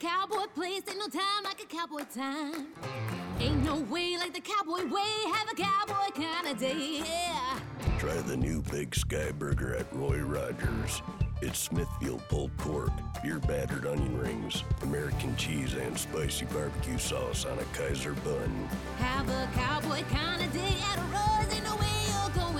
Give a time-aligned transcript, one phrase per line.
[0.00, 2.68] cowboy place, ain't no time like a cowboy time.
[3.38, 7.60] Ain't no way like the cowboy way, have a cowboy kind of day, yeah.
[7.98, 11.02] Try the new Big Sky Burger at Roy Rogers.
[11.42, 12.90] It's Smithfield pulled pork,
[13.22, 18.68] beer battered onion rings, American cheese, and spicy barbecue sauce on a Kaiser bun.
[18.98, 22.59] Have a cowboy kind of day at Roy's, ain't no way you're going wrong, hey,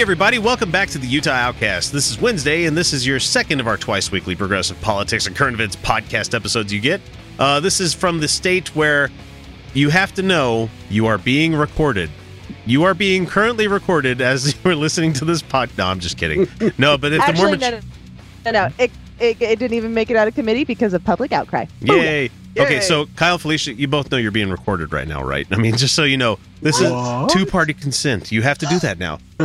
[0.00, 1.92] Hey, everybody, welcome back to the Utah Outcast.
[1.92, 5.36] This is Wednesday, and this is your second of our twice weekly progressive politics and
[5.36, 7.02] current events podcast episodes you get.
[7.38, 9.10] Uh, this is from the state where
[9.74, 12.08] you have to know you are being recorded.
[12.64, 15.68] You are being currently recorded as you are listening to this pod.
[15.76, 16.48] No, I'm just kidding.
[16.78, 17.70] No, but if the Actually, more.
[17.70, 17.80] no, no,
[18.46, 18.68] no, no.
[18.78, 21.66] It, it, it didn't even make it out of committee because of public outcry.
[21.82, 22.30] Yay.
[22.58, 25.46] Okay, so Kyle, Felicia, you both know you're being recorded right now, right?
[25.50, 26.90] I mean, just so you know, this is
[27.32, 28.32] two party consent.
[28.32, 29.18] You have to do that now.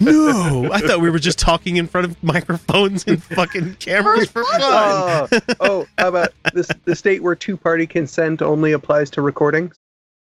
[0.00, 4.44] no, I thought we were just talking in front of microphones and fucking cameras for
[4.44, 4.60] fun.
[4.62, 5.28] Oh,
[5.60, 6.68] oh, how about this?
[6.84, 9.76] The state where two-party consent only applies to recordings.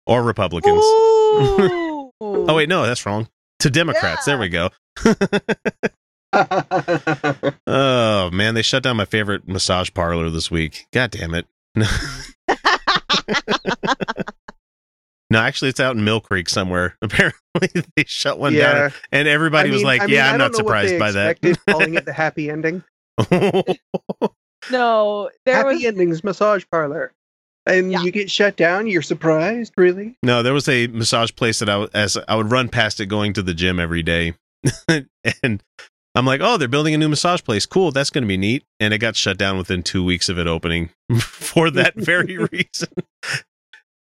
[0.05, 0.83] Or Republicans.
[2.25, 3.27] Oh, wait, no, that's wrong.
[3.59, 4.25] To Democrats.
[4.25, 4.69] There we go.
[7.67, 10.87] Oh, man, they shut down my favorite massage parlor this week.
[10.91, 11.47] God damn it.
[11.75, 11.85] No,
[15.29, 16.95] no, actually, it's out in Millcreek somewhere.
[17.01, 20.25] Apparently, they shut one yeah, down, and everybody I was mean- like, I mean, "Yeah,
[20.27, 22.49] I I'm don't not know what they surprised by that." expected, calling it the happy
[22.49, 22.83] ending.
[24.71, 25.85] No, there happy was.
[25.85, 27.11] endings massage parlor,
[27.65, 28.03] and Yeah.
[28.03, 28.87] you get shut down.
[28.87, 30.15] You're surprised, really?
[30.23, 33.07] no, there was a massage place that I w- as I would run past it
[33.07, 34.33] going to the gym every day,
[35.43, 35.61] and
[36.15, 37.65] I'm like, "Oh, they're building a new massage place.
[37.65, 40.37] Cool, that's going to be neat." And it got shut down within two weeks of
[40.37, 42.89] it opening for that very reason.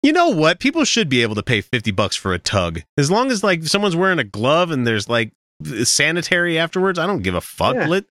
[0.02, 0.58] You know what?
[0.58, 2.80] People should be able to pay 50 bucks for a tug.
[2.98, 5.32] As long as like someone's wearing a glove and there's like
[5.84, 7.74] sanitary afterwards, I don't give a fuck.
[7.76, 7.86] Yeah.
[7.86, 8.04] Let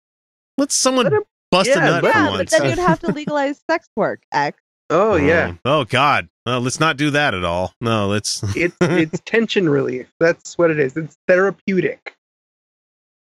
[0.57, 2.99] let someone Let 'em- bust a yeah, nut let for Yeah, but then you'd have
[2.99, 4.21] to legalize sex work.
[4.31, 4.59] X.
[4.91, 6.29] Oh yeah, oh, oh God.
[6.45, 7.73] No, let's not do that at all.
[7.79, 10.07] No, let's it's it's tension relief.
[10.19, 10.95] That's what it is.
[10.97, 12.15] It's therapeutic.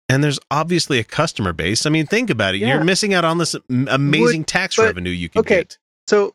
[0.10, 1.86] And there's obviously a customer base.
[1.86, 2.60] I mean, think about it.
[2.60, 2.76] Yeah.
[2.76, 5.66] You're missing out on this am- amazing tax but- revenue you can okay.
[6.08, 6.34] So,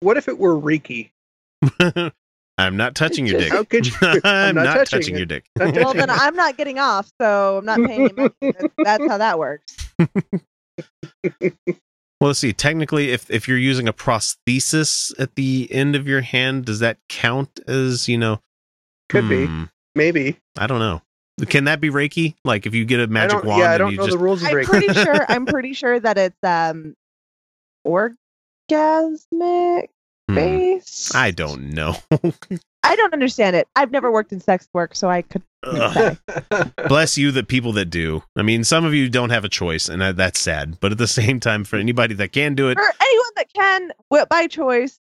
[0.00, 1.10] what if it were Reiki?
[2.58, 3.50] I'm not touching your dick.
[3.52, 3.92] How could you?
[4.24, 5.44] I'm, not, touching, touching your dick.
[5.56, 6.10] Not Well, then.
[6.10, 8.32] I'm not getting off, so I'm not paying you money.
[8.42, 9.76] That's- That's how that works.
[12.20, 12.52] Well, let's see.
[12.52, 16.98] Technically, if if you're using a prosthesis at the end of your hand, does that
[17.08, 18.40] count as you know?
[19.08, 19.46] Could be.
[19.46, 19.64] hmm,
[19.96, 20.36] Maybe.
[20.56, 21.02] I don't know.
[21.48, 22.34] Can that be Reiki?
[22.44, 24.22] Like if you get a magic wand yeah, I and don't you know just the
[24.22, 24.64] rules of I'm Reiki.
[24.64, 25.26] pretty sure.
[25.30, 26.94] I'm pretty sure that it's um
[28.70, 29.88] orgasmic
[30.28, 31.16] Hmm, based.
[31.16, 31.96] I don't know.
[32.84, 33.66] I don't understand it.
[33.74, 35.42] I've never worked in sex work, so I could.
[36.88, 38.22] Bless you, the people that do.
[38.36, 40.78] I mean, some of you don't have a choice, and that's sad.
[40.80, 43.90] But at the same time, for anybody that can do it For anyone that can,
[44.12, 45.00] wi- by choice,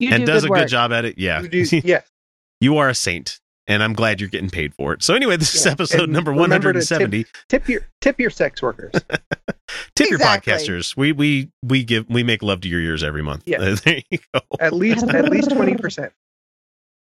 [0.00, 0.60] you and do does good a work.
[0.62, 2.08] good job at it, yeah, You do- yes.
[2.60, 5.02] you are a saint, and I'm glad you're getting paid for it.
[5.04, 7.26] So anyway, this is episode and number 170.
[7.48, 8.92] Tip your tip your sex workers.
[9.94, 10.96] Tip your podcasters.
[10.96, 13.42] We we we give we make love to your ears every month.
[13.46, 13.58] Yeah.
[13.60, 14.40] Uh, there you go.
[14.58, 16.12] At least at least twenty percent.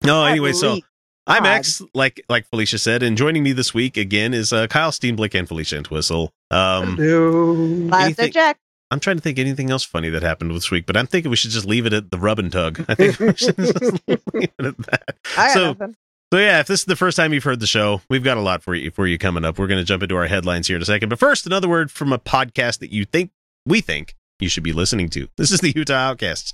[0.04, 0.80] No, At anyway, so.
[1.28, 1.50] I'm God.
[1.58, 5.34] X, like like Felicia said, and joining me this week again is uh, Kyle Steenblick
[5.34, 6.32] and Felicia Entwistle.
[6.52, 7.52] Um, Hello.
[7.54, 8.60] Last anything- I checked.
[8.92, 11.36] I'm trying to think anything else funny that happened this week, but I'm thinking we
[11.36, 12.86] should just leave it at the rub and tug.
[12.88, 15.16] I think we should just leave it at that.
[15.36, 15.96] I got So- nothing.
[16.36, 18.42] So yeah, if this is the first time you've heard the show, we've got a
[18.42, 19.58] lot for you for you coming up.
[19.58, 21.08] We're going to jump into our headlines here in a second.
[21.08, 23.32] But first, another word from a podcast that you think
[23.66, 25.30] we think you should be listening to.
[25.38, 26.54] This is the Utah Outcasts.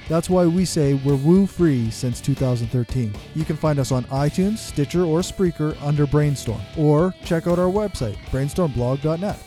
[0.11, 3.13] That's why we say we're woo free since 2013.
[3.33, 7.71] You can find us on iTunes, Stitcher, or Spreaker under Brainstorm, or check out our
[7.71, 9.39] website, brainstormblog.net.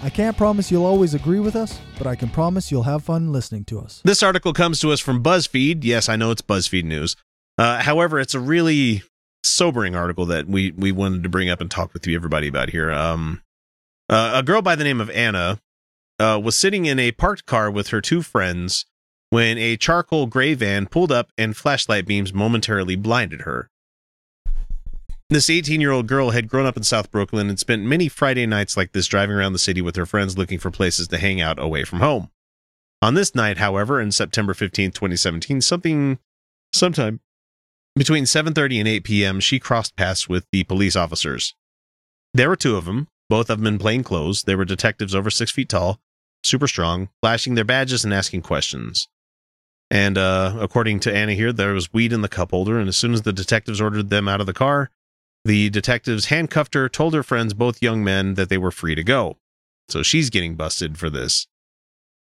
[0.00, 3.32] I can't promise you'll always agree with us, but I can promise you'll have fun
[3.32, 4.00] listening to us.
[4.04, 5.82] This article comes to us from BuzzFeed.
[5.82, 7.16] Yes, I know it's BuzzFeed news.
[7.58, 9.02] Uh, however, it's a really
[9.42, 12.70] sobering article that we we wanted to bring up and talk with you everybody about
[12.70, 12.92] here.
[12.92, 13.42] Um,
[14.08, 15.60] uh, a girl by the name of Anna
[16.20, 18.86] uh, was sitting in a parked car with her two friends
[19.32, 23.70] when a charcoal gray van pulled up and flashlight beams momentarily blinded her.
[25.30, 28.44] This 18 year old girl had grown up in South Brooklyn and spent many Friday
[28.44, 31.40] nights like this driving around the city with her friends looking for places to hang
[31.40, 32.30] out away from home.
[33.00, 36.18] On this night, however, in September 15th, 2017, something
[36.74, 37.20] sometime
[37.96, 41.54] between 7:30 and 8 p.m., she crossed paths with the police officers.
[42.34, 44.42] There were two of them, both of them in plain clothes.
[44.42, 46.02] They were detectives over six feet tall,
[46.44, 49.08] super strong, flashing their badges and asking questions.
[49.92, 52.96] And uh, according to Anna here, there was weed in the cup holder, and as
[52.96, 54.90] soon as the detectives ordered them out of the car,
[55.44, 59.04] the detectives handcuffed her, told her friends, both young men, that they were free to
[59.04, 59.36] go.
[59.90, 61.46] So she's getting busted for this.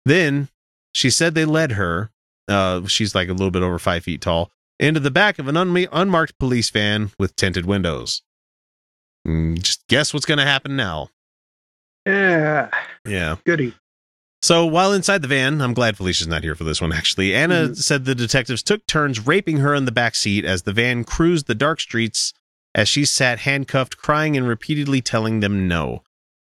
[0.04, 0.48] Then
[0.92, 2.10] she said they led her,
[2.48, 5.54] uh, she's like a little bit over five feet tall, into the back of an
[5.54, 8.22] unma- unmarked police van with tinted windows.
[9.28, 11.10] Mm, just guess what's going to happen now.
[12.04, 12.68] Yeah,
[13.06, 13.36] Yeah.
[13.44, 13.74] goody.
[14.44, 17.34] So while inside the van, I'm glad Felicia's not here for this one, actually.
[17.34, 17.76] Anna Mhm.
[17.78, 21.46] said the detectives took turns raping her in the back seat as the van cruised
[21.46, 22.34] the dark streets
[22.74, 26.02] as she sat handcuffed, crying and repeatedly telling them no.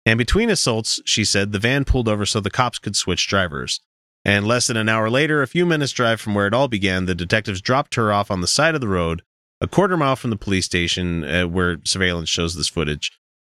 [0.06, 3.80] And between assaults, she said the van pulled over so the cops could switch drivers.
[4.24, 7.06] And less than an hour later, a few minutes' drive from where it all began,
[7.06, 9.22] the detectives dropped her off on the side of the road,
[9.60, 13.17] a quarter mile from the police station uh, where surveillance shows this footage.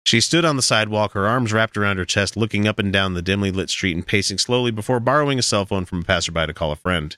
[0.10, 3.14] She stood on the sidewalk, her arms wrapped around her chest, looking up and down
[3.14, 6.48] the dimly lit street and pacing slowly before borrowing a cell phone from a passerby
[6.48, 7.16] to call a friend.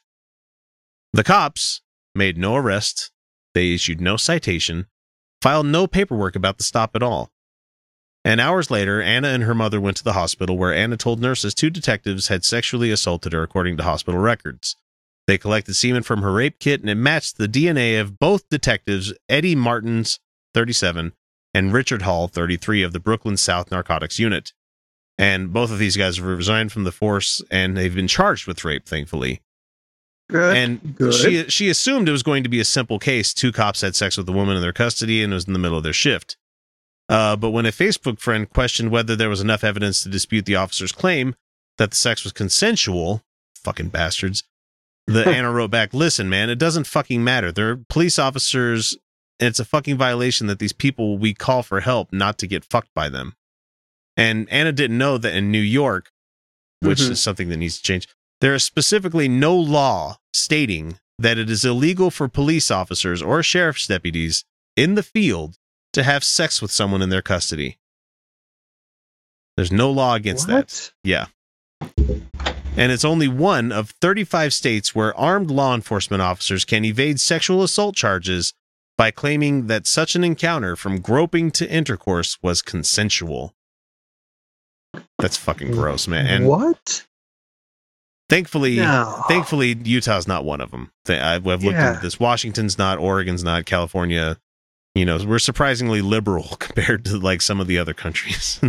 [1.13, 1.79] The cops
[2.13, 3.11] made no arrest,
[3.53, 4.87] they issued no citation,
[5.41, 7.31] filed no paperwork about the stop at all.
[8.25, 11.53] And hours later, Anna and her mother went to the hospital where Anna told nurses
[11.53, 14.75] two detectives had sexually assaulted her according to hospital records.
[15.27, 19.13] They collected semen from her rape kit and it matched the DNA of both detectives,
[19.29, 20.19] Eddie Martins,
[20.53, 21.13] 37,
[21.53, 24.53] and Richard Hall, 33, of the Brooklyn South Narcotics Unit.
[25.17, 28.63] And both of these guys have resigned from the force and they've been charged with
[28.63, 29.41] rape, thankfully.
[30.29, 30.55] Good.
[30.55, 31.13] And good.
[31.13, 33.33] she she assumed it was going to be a simple case.
[33.33, 35.59] Two cops had sex with a woman in their custody and it was in the
[35.59, 36.37] middle of their shift.
[37.09, 40.55] Uh, but when a Facebook friend questioned whether there was enough evidence to dispute the
[40.55, 41.35] officer's claim
[41.77, 43.21] that the sex was consensual,
[43.55, 44.43] fucking bastards,
[45.05, 47.51] the Anna wrote back, "Listen, man, it doesn't fucking matter.
[47.51, 48.97] They're police officers,
[49.47, 52.93] it's a fucking violation that these people we call for help not to get fucked
[52.93, 53.35] by them."
[54.17, 56.11] And Anna didn't know that in New York,
[56.79, 57.11] which Mhm.
[57.11, 58.07] is something that needs to change,
[58.39, 63.87] there is specifically no law stating that it is illegal for police officers or sheriff's
[63.87, 64.43] deputies
[64.75, 65.57] in the field
[65.93, 67.77] to have sex with someone in their custody.
[69.55, 70.91] There's no law against that.
[71.03, 71.27] Yeah.
[72.77, 77.61] And it's only one of 35 states where armed law enforcement officers can evade sexual
[77.61, 78.53] assault charges
[79.01, 83.55] by claiming that such an encounter from groping to intercourse was consensual.
[85.17, 86.27] That's fucking gross, man.
[86.27, 87.07] And what?
[88.29, 89.23] thankfully, No.
[89.27, 90.91] thankfully, Utah's not one of them.
[91.09, 91.89] I've, I've looked Yeah.
[91.89, 92.19] into this.
[92.19, 94.37] Washington's not, Oregon's not, California.
[94.93, 98.59] You know, we're surprisingly liberal compared to like some of the other countries.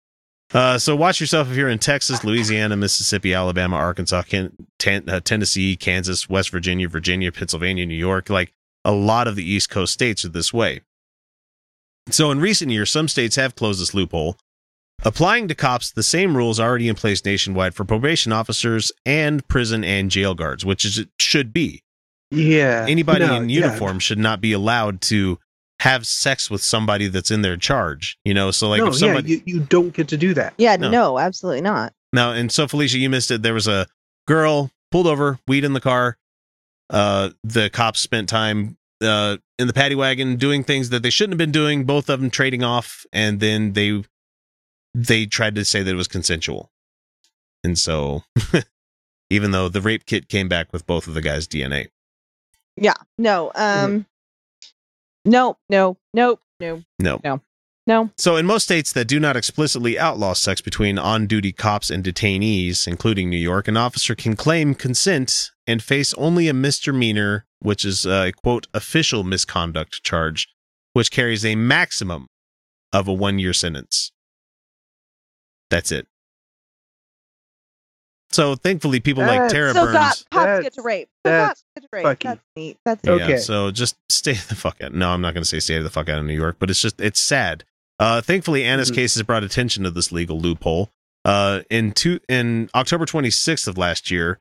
[0.54, 5.18] uh, so watch yourself if you're in Texas, Louisiana, Mississippi, Alabama, Arkansas, Ken, ten, uh,
[5.18, 8.30] Tennessee, Kansas, West Virginia, Virginia, Pennsylvania, New York.
[8.30, 10.80] Like a lot of the East Coast states are this way.
[12.10, 14.36] So in recent years, some states have closed this loophole
[15.02, 19.82] applying to cops the same rules already in place nationwide for probation officers and prison
[19.84, 21.82] and jail guards, which is it should be.
[22.30, 22.84] Yeah.
[22.88, 23.60] Anybody No, in yeah.
[23.66, 25.38] uniform should not be allowed to
[25.80, 28.18] have sex with somebody that's in their charge.
[28.24, 30.52] You know, so like no, if somebody yeah, you, you don't get to do that.
[30.58, 30.90] Yeah, No.
[30.90, 31.18] no.
[31.18, 31.92] absolutely not.
[32.12, 33.42] now, and so Felicia, you missed it.
[33.42, 33.86] There was a
[34.26, 36.18] girl pulled over, weed in the car.
[36.90, 41.32] Uh, the cops spent time uh in the paddy wagon doing things that they shouldn't
[41.34, 41.84] have been doing.
[41.84, 44.02] Both of them trading off, and then they
[44.94, 46.70] they tried to say that it was consensual.
[47.62, 48.24] And so,
[49.30, 51.88] even though the rape kit came back with both of the guys' DNA,
[52.76, 53.52] Yeah, no.
[53.54, 54.06] Um,
[55.24, 57.40] no, no, no, no, no, No.
[57.86, 58.10] no.
[58.16, 62.02] So, in most states that do not explicitly outlaw sex between on duty cops and
[62.02, 67.84] detainees, including New York, an officer can claim consent and face only a misdemeanor, which
[67.84, 70.48] is a quote, official misconduct charge,
[70.92, 72.26] which carries a maximum
[72.92, 74.10] of a one year sentence.
[75.70, 76.06] That's it.
[78.32, 79.92] So thankfully, people like That's- Tara so Burns.
[79.92, 81.08] got, cops get to rape.
[81.26, 82.18] So that's cops get to rape.
[82.22, 82.76] That's neat.
[82.84, 83.36] That's Yeah, Okay.
[83.38, 84.92] so just stay the fuck out.
[84.94, 86.80] No, I'm not going to say stay the fuck out of New York, but it's
[86.80, 87.64] just it's sad.
[87.98, 88.94] Uh, thankfully, Anna's Mhm.
[88.94, 90.90] case has brought attention to this legal loophole.
[91.24, 94.38] Uh, in two in October 26th of last year,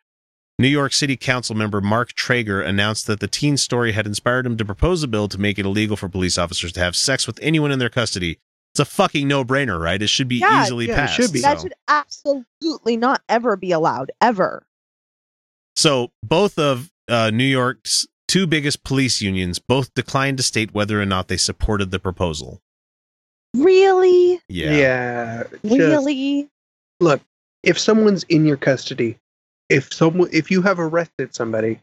[0.59, 4.57] New York City Council member Mark Treyger announced that the teen story had inspired him
[4.57, 7.39] to propose a bill to make it illegal for police officers to have sex with
[7.41, 8.39] anyone in their custody.
[8.73, 10.01] It's a fucking no-brainer, right?
[10.01, 11.13] It should be Yeah, easily yeah, it passed.
[11.15, 11.39] should be.
[11.41, 11.63] that so.
[11.63, 14.11] should absolutely not ever be allowed.
[14.19, 14.67] Ever.
[15.77, 21.01] So both of uh, New York's two biggest police unions both declined to state whether
[21.01, 22.61] or not they supported the proposal.
[23.55, 24.41] Really?
[24.49, 24.71] Yeah.
[24.71, 25.43] Yeah.
[25.63, 26.49] just- Really?
[26.99, 27.21] look,
[27.63, 29.17] if someone's in your custody,
[29.69, 31.79] if someone if you have arrested somebody,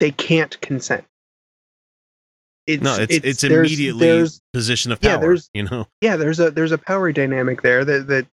[0.00, 1.04] they can't consent.
[2.66, 5.20] It's, No, it's it's, there's- immediately there's position of yeah, power.
[5.20, 8.26] there's- you know, yeah, there's a there's a power dynamic there that that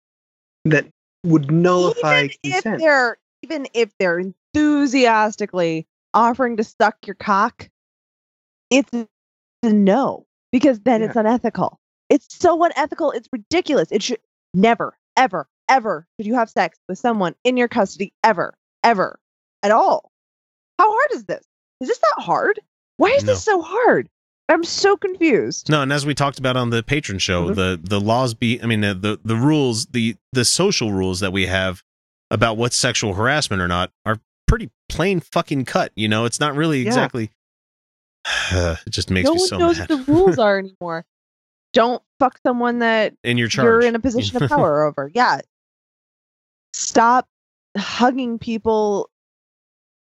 [0.67, 0.87] that
[1.25, 2.81] would nullify even if consent.
[2.81, 7.69] they're even if they're enthusiastically offering to suck your cock,
[8.71, 11.79] it's a no because then it's unethical.
[12.11, 13.11] It's so unethical.
[13.13, 13.89] It's ridiculous.
[13.93, 14.21] It should
[14.55, 19.19] never, ever, ever should you have sex with someone in your custody ever, ever,
[19.63, 20.11] at all.
[20.79, 21.45] How hard is this?
[21.81, 22.61] Is this that hard?
[22.97, 23.33] Why is No.
[23.33, 24.09] this so hard?
[24.51, 25.69] I'm so confused.
[25.69, 27.55] no, and as we talked about on the patron show, Mhm.
[27.57, 31.33] the the laws be, I mean, the, the the rules, the the social rules that
[31.33, 31.83] we have
[32.31, 35.93] about what's sexual harassment or not are pretty plain fucking cut.
[35.97, 36.87] You know, it's not really Yeah.
[36.89, 37.31] exactly.
[38.53, 39.91] it just makes no me one so knows mad.
[39.91, 41.05] what the rules are anymore.
[41.75, 45.11] Don't fuck someone that in your charge, you're in a position of power over.
[45.15, 45.41] Yeah.
[46.79, 47.27] Stop
[47.77, 49.11] hugging people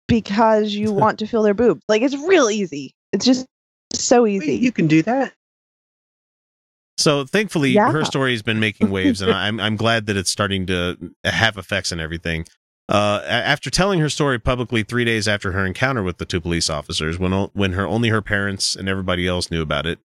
[0.09, 1.83] because you want to feel their boobs.
[1.88, 2.95] Like it's real easy.
[3.12, 3.47] It's just
[3.92, 4.54] so easy.
[4.54, 5.33] You can do that.
[6.99, 7.90] So thankfully, Yeah.
[7.90, 11.57] her story has been making waves, and I'm I'm glad that it's starting to have
[11.59, 12.47] effects and everything.
[12.88, 16.69] Uh, after telling her story publicly three days after her encounter with the two police
[16.69, 19.99] officers, when o- when her only her parents and everybody else knew about it,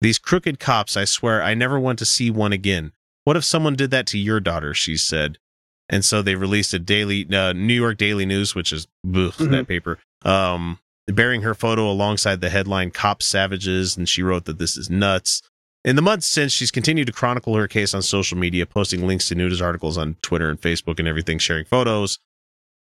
[0.00, 2.92] these crooked cops, I swear, I never want to see one again.
[3.24, 4.74] What if someone did that to your daughter?
[4.74, 5.38] She said,
[5.88, 9.68] and so they released a daily uh, New York Daily News, which is ugh, that
[9.68, 14.76] paper, um, bearing her photo alongside the headline "Cops Savages," and she wrote that this
[14.76, 15.42] is nuts.
[15.84, 19.28] In the months since, she's continued to chronicle her case on social media, posting links
[19.28, 22.18] to news articles on Twitter and Facebook and everything, sharing photos.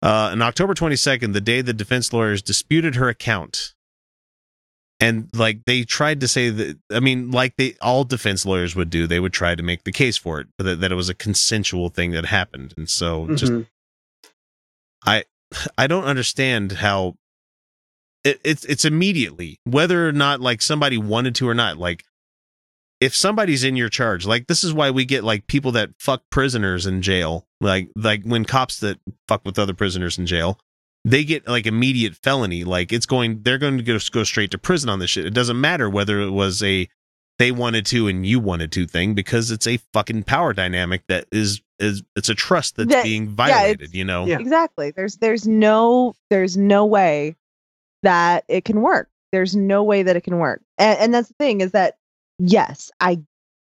[0.04, 3.74] Uh, on October 22nd, the day the defense lawyers disputed her account,
[5.02, 8.92] and like they tried to say that, I mean, like they all defense lawyers would
[8.92, 11.10] do, they would try to make the case for it, but that, that it was
[11.10, 13.36] a consensual thing that happened, and so mm-hmm.
[13.36, 13.54] just
[15.06, 15.24] i
[15.78, 17.16] I don't understand how
[18.24, 21.78] it, it's it's immediately whether or not like somebody wanted to or not.
[21.78, 22.04] Like
[23.00, 26.24] if somebody's in your charge, like this is why we get like people that fuck
[26.30, 27.48] prisoners in jail.
[27.60, 30.60] Like like when cops that fuck with other prisoners in jail,
[31.04, 32.64] they get like immediate felony.
[32.64, 35.26] Like it's going, they're going to go go straight to prison on this shit.
[35.26, 36.88] It doesn't matter whether it was a
[37.40, 41.26] they wanted to and you wanted to thing because it's a fucking power dynamic that
[41.32, 43.82] is is it's a trust that's That- being violated.
[43.82, 44.26] it's- you know.
[44.26, 44.38] Yeah.
[44.40, 44.92] Exactly.
[44.92, 47.36] There's there's no there's no way
[48.04, 49.10] that it can work.
[49.32, 50.62] There's no way that it can work.
[50.78, 51.96] And, and that's the thing is that
[52.38, 53.22] yes, I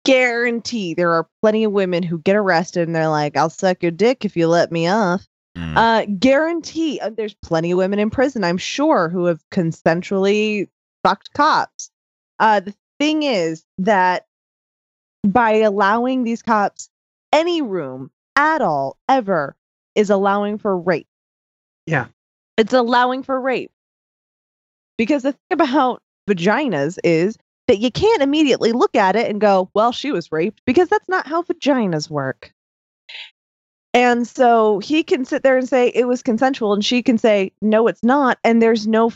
[0.04, 3.90] guarantee there are plenty of women who get arrested and they're like, "I'll suck your
[3.90, 5.26] dick if you let me off."
[5.56, 5.76] Mm.
[5.76, 10.68] Uh, guarantee uh, there's plenty of women in prison, I'm sure, who have consensually
[11.04, 11.90] fucked cops.
[12.38, 14.26] Uh, the thing is that
[15.24, 16.88] by allowing these cops
[17.32, 19.56] any room at all, ever,
[19.94, 21.06] is allowing for rape.
[21.86, 22.06] Yeah.
[22.56, 23.70] It's allowing for rape.
[24.96, 29.70] Because the thing about vaginas is that you can't immediately look at it and go,
[29.74, 32.53] well, she was raped, because that's not how vaginas work.
[33.94, 37.52] And so he can sit there and say it was consensual, and she can say,
[37.62, 38.38] no, it's not.
[38.42, 39.12] And there's no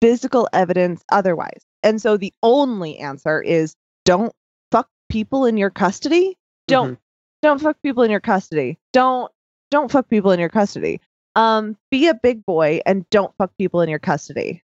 [0.00, 1.60] physical evidence otherwise.
[1.82, 3.74] And so the only answer is
[4.04, 4.32] don't
[4.70, 6.36] fuck people in your custody.
[6.68, 6.98] Don't
[7.42, 8.78] don't fuck people in your custody.
[8.92, 9.30] Don't
[9.70, 11.00] don't fuck people in your custody.
[11.34, 14.62] Um, be a big boy and don't fuck people in your custody.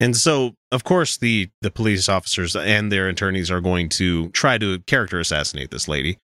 [0.00, 4.58] And so, of course, the the police officers and their attorneys are going to try
[4.58, 6.18] to character assassinate this lady,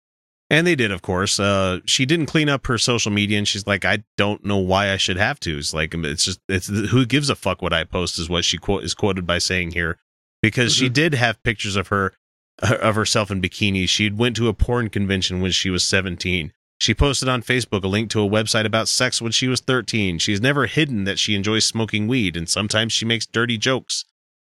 [0.49, 0.91] and they did.
[0.91, 4.45] Of course, uh, she didn't clean up her social media, and she's like, "I don't
[4.45, 7.61] know why I should have to." It's like it's just it's who gives a fuck
[7.61, 9.97] what I post is what she quote is quoted by saying here,
[10.41, 10.93] because she Mhm.
[10.93, 12.13] did have pictures of her
[12.61, 13.89] of herself in bikinis.
[13.89, 16.53] She went to a porn convention when she was seventeen.
[16.79, 20.19] She posted on Facebook a link to a website about sex when she was 13.
[20.19, 24.05] She's never hidden that she enjoys smoking weed and sometimes she makes dirty jokes.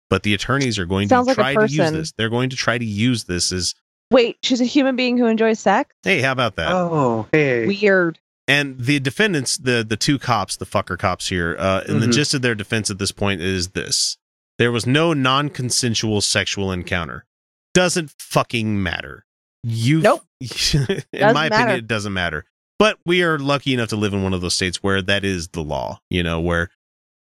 [0.10, 2.14] But the attorneys are going Sounds to like try to use this.
[2.18, 3.76] They're going to try to use this as,
[4.12, 5.94] Wait, she's a human being who enjoys sex?
[6.04, 6.72] hey, how about that?
[6.72, 7.66] Oh, hey.
[7.68, 8.20] Weird.
[8.48, 12.14] and the defendants, the the two cops, the fucker cops here, uh, and the Mhm.
[12.14, 14.18] gist of their defense at this point is this:
[14.60, 17.26] there was no non-consensual sexual encounter.
[17.74, 19.26] Doesn't fucking matter.
[19.64, 20.24] You Nope.
[20.40, 21.56] in Doesn't my matter.
[21.56, 22.46] opinion, it doesn't matter.
[22.78, 25.48] But we are lucky enough to live in one of those states where that is
[25.50, 26.02] the law.
[26.12, 26.70] You know, where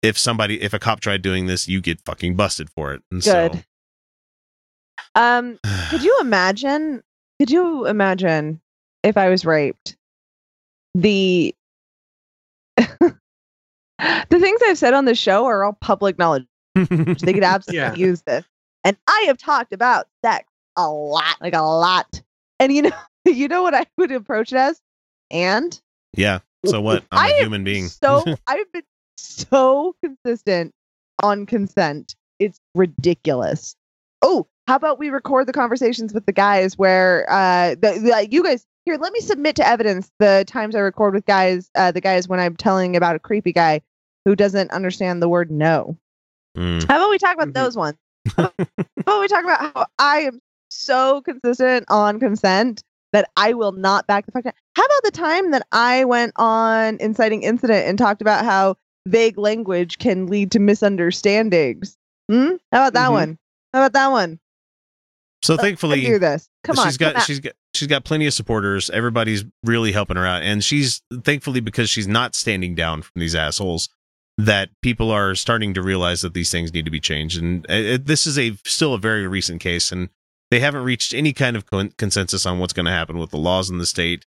[0.02, 3.02] if somebody, if a cop tried doing this, you get fucking busted for it.
[3.12, 3.64] And Good.
[5.16, 7.04] Um, could you imagine?
[7.40, 8.62] Could you imagine
[9.04, 9.98] if I was raped?
[10.96, 11.56] The
[12.78, 16.46] the things I've said on the show are all public knowledge.
[16.76, 18.08] They could absolutely Yeah.
[18.08, 18.46] use this.
[18.84, 22.22] And I have talked about sex a lot, like a lot.
[22.60, 22.92] And you know,
[23.26, 24.80] you know what I would approach it as?
[25.32, 25.80] And
[26.16, 26.40] yeah.
[26.66, 27.04] So what?
[27.12, 27.88] I'm a human being.
[27.88, 28.84] So I've been
[29.18, 30.74] so consistent
[31.22, 32.16] on consent.
[32.40, 33.76] It's ridiculous.
[34.22, 38.44] Oh, how about we record the conversations with the guys where uh the, the you
[38.44, 42.02] guys here, let me submit to evidence the times I record with guys, uh the
[42.02, 43.82] guys when I'm telling about a creepy guy
[44.26, 45.98] who doesn't understand the word no.
[46.58, 46.84] Mm.
[46.88, 47.54] How about we talk about Mhm.
[47.54, 47.98] those ones?
[48.38, 48.52] How
[49.00, 50.40] about we talk about how I am
[50.70, 54.54] so consistent on consent that I will not back the fuck down?
[54.76, 58.76] How about the time that I went on inciting incident and talked about how
[59.08, 61.98] vague language can lead to misunderstandings?
[62.30, 62.56] Hmm?
[62.72, 63.14] How about that Mhm.
[63.14, 63.38] one?
[63.74, 64.40] How about that one?
[65.44, 66.48] So I thankfully, do this.
[66.64, 66.86] Come on.
[66.86, 68.90] she's got she's got she's got plenty of supporters.
[68.90, 73.36] Everybody's really helping her out, and she's thankfully because she's not standing down from these
[73.36, 73.90] assholes.
[74.38, 77.74] That people are starting to realize that these things need to be changed, and uh,
[77.74, 80.10] it, this is a still a very recent case, and
[80.50, 83.38] they haven't reached any kind of con- consensus on what's going to happen with the
[83.38, 84.26] laws in the state.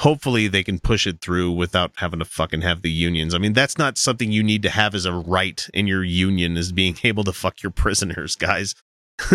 [0.00, 3.34] Hopefully, they can push it through without having to fucking have the unions.
[3.34, 6.56] I mean, that's not something you need to have as a right in your union,
[6.56, 8.74] is being able to fuck your prisoners, guys.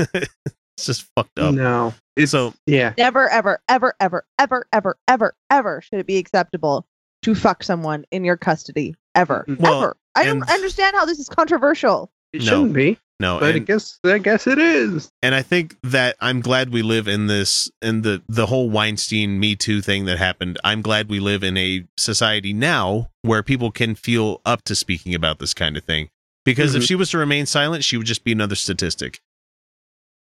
[0.77, 1.53] it's just fucked up.
[1.55, 1.93] No.
[2.15, 2.93] It's So yeah.
[2.97, 6.85] Never, ever, ever, ever, ever, ever, ever, ever should it be acceptable
[7.23, 8.95] to fuck someone in your custody.
[9.15, 9.45] Ever.
[9.59, 9.97] Well, ever.
[10.15, 12.11] I don't understand how this is controversial.
[12.33, 12.45] It No.
[12.45, 15.09] shouldn't be, no, but I guess I guess it is.
[15.23, 19.39] and I think that I'm glad we live in this in the the whole Weinstein
[19.39, 20.59] Me Too thing that happened.
[20.63, 25.15] I'm glad we live in a society now where people can feel up to speaking
[25.15, 26.09] about this kind of thing.
[26.45, 26.87] Because if Mhm.
[26.87, 29.19] she was to remain silent, she would just be another statistic.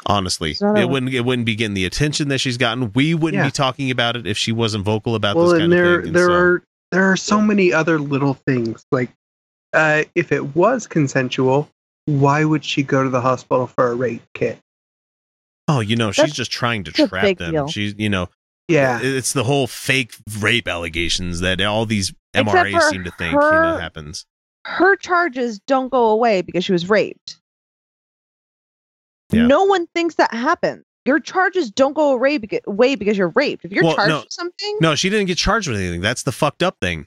[0.05, 2.91] Honestly, it wouldn't it wouldn't be getting the attention that she's gotten.
[2.93, 3.47] We wouldn't Yeah.
[3.47, 6.01] be talking about it if she wasn't vocal about well, this and kind there of
[6.01, 6.07] thing.
[6.07, 8.85] And there so- are there are so many other little things.
[8.91, 9.09] Like,
[9.73, 11.69] uh, if it was consensual,
[12.05, 14.59] why would she go to the hospital for a rape kit?
[15.69, 17.51] oh, you know, she's just trying to trap them.
[17.53, 17.67] deal.
[17.69, 18.27] She's you know,
[18.67, 23.39] Yeah, it's the whole fake rape allegations that all these MRAs seem to think you
[23.39, 24.25] know happens.
[24.65, 27.37] Her charges don't go away because she was raped.
[29.33, 29.47] Yeah.
[29.47, 30.83] No one thinks that happened.
[31.05, 33.65] Your charges don't go away because, away because you're raped.
[33.65, 34.19] If you're Well, charged no.
[34.21, 36.01] with something, No, she didn't get charged with anything.
[36.01, 37.05] That's the fucked up thing.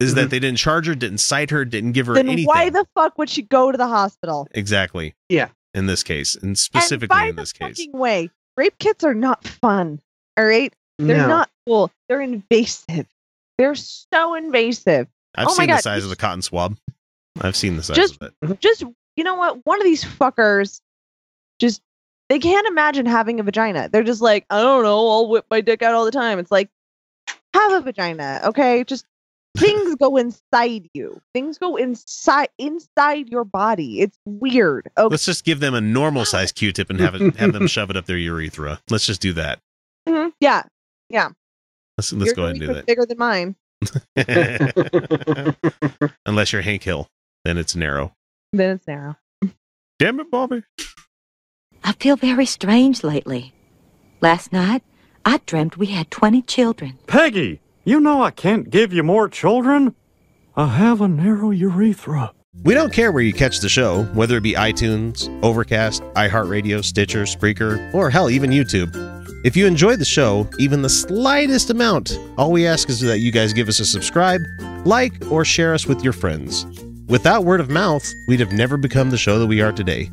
[0.00, 0.30] Is that Mhm.
[0.30, 2.46] they didn't charge her, didn't cite her, didn't give her then anything.
[2.46, 4.48] why the fuck would she go to the hospital?
[4.52, 5.14] exactly.
[5.28, 5.48] Yeah.
[5.74, 7.78] In this case, and and specifically by in the this case.
[7.78, 10.00] fucking way, rape kits are not fun.
[10.36, 11.28] All right, they're no.
[11.28, 11.90] not cool.
[12.08, 13.06] They're invasive.
[13.58, 15.06] They're so invasive.
[15.34, 16.76] I've oh my seen the God, size of the cotton swab.
[17.40, 18.60] I've seen the size Just- of it.
[18.60, 18.84] Just
[19.16, 19.64] you know what?
[19.64, 20.81] One of these fuckers
[21.62, 21.80] just
[22.28, 23.88] they can't imagine having a vagina.
[23.90, 26.38] They're just like, I don't know, I'll whip my dick out all the time.
[26.38, 26.68] It's like,
[27.54, 28.84] have a vagina, okay?
[28.84, 29.06] Just
[29.56, 31.20] things go inside you.
[31.34, 34.00] Things go inside inside your body.
[34.00, 34.90] It's weird.
[34.98, 35.12] Okay.
[35.12, 37.96] Let's just give them a normal size Q-tip and have it, have them shove it
[37.96, 38.80] up their urethra.
[38.90, 39.60] Let's just do that.
[40.08, 40.32] Mhm.
[40.40, 40.64] Yeah.
[41.98, 42.86] Let's let's Your go ahead and do that.
[42.86, 43.56] Bigger than mine.
[46.26, 47.06] Unless you're Hank Hill,
[47.44, 48.14] then it's narrow.
[48.52, 49.16] Then it's narrow.
[49.98, 50.62] Damn it, Bobby.
[51.84, 53.52] I feel very strange lately.
[54.20, 54.82] Last night,
[55.24, 56.98] I dreamt we had 20 children.
[57.06, 59.94] Peggy, you know I can't give you more children.
[60.56, 62.32] I have a narrow urethra.
[62.62, 67.22] We don't care where you catch the show, whether it be iTunes, Overcast, iHeartRadio, Stitcher,
[67.22, 68.94] Spreaker, or hell, even YouTube.
[69.44, 73.32] If you enjoy the show, even the slightest amount, all we ask is that you
[73.32, 74.42] guys give us a subscribe,
[74.84, 76.66] like, or share us with your friends.
[77.08, 80.10] Without word of mouth, we'd have never become the show that we are today.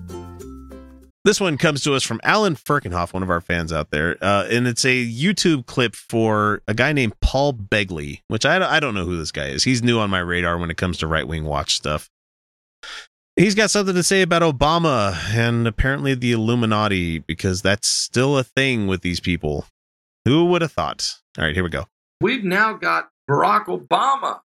[1.25, 4.47] This one comes to us from Alan Firkenhoff, one of our fans out there, uh,
[4.49, 8.95] and it's a YouTube clip for a guy named Paul Begley, which I, I don't
[8.95, 9.65] know who this guy is.
[9.65, 12.09] He's new on my radar when it comes to right wing watch stuff.
[13.35, 18.43] He's got something to say about Obama and apparently the Illuminati because that's still a
[18.43, 19.65] thing with these people.
[20.25, 21.15] Who would have thought?
[21.37, 21.85] All right, here we go.
[22.21, 24.39] We've now got Barack Obama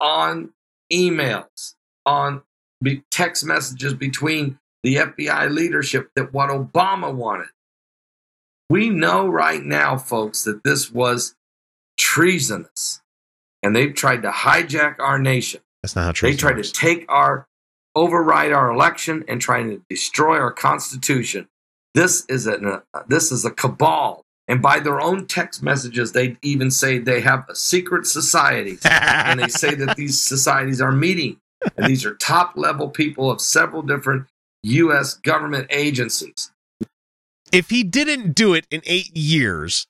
[0.00, 0.50] on
[0.92, 2.42] emails, on
[3.10, 7.48] text messages between the FBI leadership that what Obama wanted.
[8.70, 11.34] We know right now, folks, that this was
[11.98, 13.00] treasonous.
[13.64, 15.60] and they've tried to hijack our nation.
[15.82, 16.70] That's not how They treason tried works.
[16.70, 17.48] to take our,
[17.96, 21.48] override our election and trying to destroy our constitution.
[21.94, 26.70] This is a this is a cabal, and by their own text messages, they even
[26.70, 31.38] say they have a secret societies, and they say that these societies are meeting,
[31.76, 34.26] and these are top level people of several different
[34.66, 35.14] U.S.
[35.14, 36.50] government agencies.
[37.52, 39.86] if he didn't do it in eight years,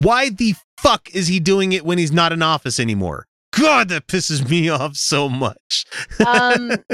[0.00, 3.26] why the fuck is he doing it when he's not in office anymore?
[3.58, 5.84] God, that pisses me off so much.
[6.26, 6.70] Um,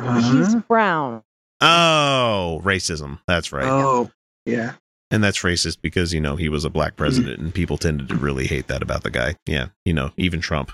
[0.00, 0.60] he's Uh-huh.
[0.68, 1.22] brown.
[1.60, 3.20] Oh, racism.
[3.26, 3.64] That's right.
[3.66, 4.10] Oh,
[4.44, 4.72] yeah.
[5.10, 8.16] And that's racist because, you know, he was a black president and people tended to
[8.16, 9.36] really hate that about the guy.
[9.46, 9.68] Yeah.
[9.84, 10.72] You know, even Trump.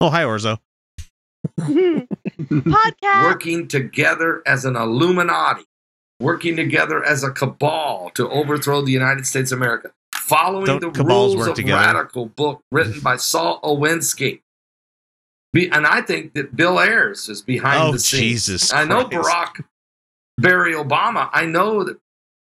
[0.00, 0.58] Oh, hi, Orzo.
[2.48, 3.24] Podcast.
[3.24, 5.64] working together as an Illuminati,
[6.20, 11.02] working together as a cabal to overthrow the United States of America, following Don't the
[11.04, 11.78] rules work of together?
[11.80, 14.40] radical book written by Saul Owensky.
[15.52, 18.20] Be- And I think that Bill Ayers is behind Oh, the scenes.
[18.22, 19.28] Jesus I know Christ.
[19.28, 19.64] Barack
[20.38, 21.30] Barry Obama.
[21.32, 21.98] I know that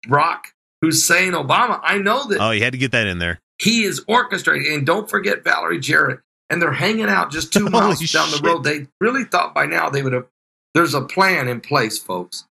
[0.08, 0.40] Barack
[0.82, 1.80] Hussein Obama.
[1.82, 3.40] I know that Oh, you had to get that in there.
[3.58, 4.74] he is orchestrating.
[4.74, 6.20] And don't forget Valerie Jarrett.
[6.50, 8.44] And they're hanging out just two Holy miles down the shit.
[8.46, 8.64] road.
[8.64, 10.26] They really thought by now they would have.
[10.74, 12.44] There's a plan in place, folks.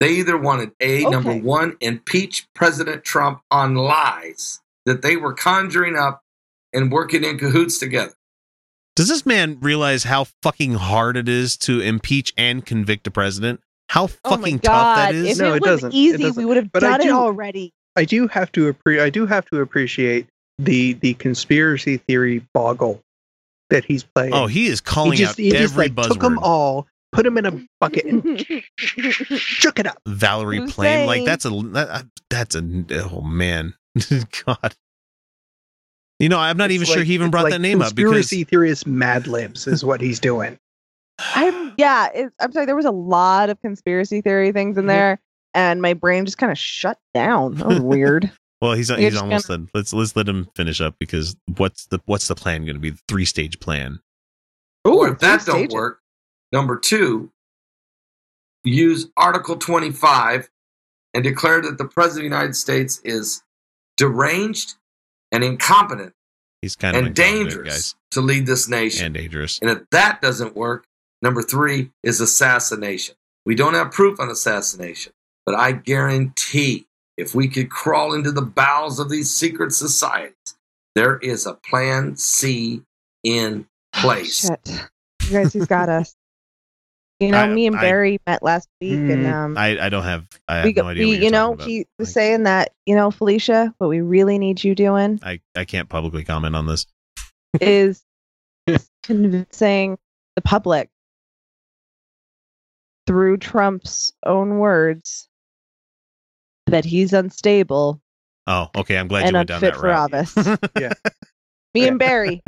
[0.00, 1.10] They either wanted a Okay.
[1.10, 6.20] number one, impeach President Trump on lies that they were conjuring up
[6.72, 8.12] and working in cahoots together.
[8.94, 13.60] Does this man realize how fucking hard it is to impeach and convict a president?
[13.88, 15.38] How Oh my fucking tough that is.
[15.38, 15.92] If No, it it was doesn't.
[15.92, 16.36] It easy, doesn't.
[16.36, 17.72] we would have But I done it already.
[17.96, 20.26] I do have to appre- I do have to appreciate
[20.58, 23.02] the the conspiracy theory boggle
[23.70, 24.32] that he's playing.
[24.32, 27.24] oh, he is calling he just, out he just every like took them all, put
[27.24, 28.40] them in a bucket, and
[28.78, 29.98] shook it up.
[30.06, 33.74] Valerie Who's Plame, like that's a that, that's a oh man,
[34.46, 34.74] God.
[36.18, 38.10] You know, I'm not It's even sure he even brought like that name up because
[38.10, 40.58] Conspiracy theorist Mad Libs is what he's doing.
[41.34, 42.08] I'm yeah.
[42.14, 42.66] It, I'm sorry.
[42.66, 44.88] There was a lot of conspiracy theory things in Mhm.
[44.88, 45.20] there,
[45.54, 47.56] and my brain just kind of shut down.
[47.56, 48.30] That was weird.
[48.60, 49.68] well, he's You're he's just almost done.
[49.74, 52.90] Let's let's let him finish up because what's the what's the plan going to be?
[52.90, 54.00] The three stage plan.
[54.84, 55.74] Oh, if that three don't stages.
[55.74, 56.00] work,
[56.52, 57.30] number two,
[58.64, 60.48] use Article 25
[61.14, 63.42] and declare that the President of the United States is
[63.96, 64.74] deranged
[65.32, 66.12] and incompetent
[66.62, 69.06] He's kind of and dangerous guys, to lead this nation.
[69.06, 69.58] and dangerous.
[69.60, 70.86] And if that doesn't work,
[71.22, 73.14] number three is assassination.
[73.44, 75.12] We don't have proof on assassination,
[75.44, 80.34] but I guarantee if we could crawl into the bowels of these secret societies,
[80.94, 82.82] there is a plan C
[83.24, 84.46] in place.
[84.46, 84.82] Shit,
[85.24, 86.14] you guys, he's got us.
[87.18, 89.32] You know, I- me and I- Barry met last week, and Mm.
[89.32, 91.04] um, I I don't have I have we, no go- idea.
[91.06, 91.66] we what you're you know, about.
[91.66, 95.40] he was Like, saying that you know, Felicia, what we really need you doing I
[95.56, 96.84] I can't publicly comment on this.
[97.58, 98.02] is
[99.02, 99.96] convincing
[100.34, 100.90] the public
[103.06, 105.28] through Trump's own words
[106.66, 108.00] that he's unstable
[108.48, 108.96] Oh, okay.
[108.96, 110.14] I'm glad you went down unfit that for route.
[110.14, 110.58] office.
[110.80, 110.92] Yeah.
[111.74, 112.40] Me and Barry,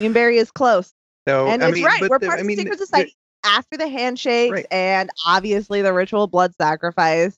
[0.00, 0.92] me and Barry is close.
[1.28, 2.00] So and I it's mean, right.
[2.00, 3.14] but We're the- part I of mean, the secret the- society.
[3.46, 4.66] After the handshakes Right.
[4.70, 7.36] and obviously the ritual blood sacrifice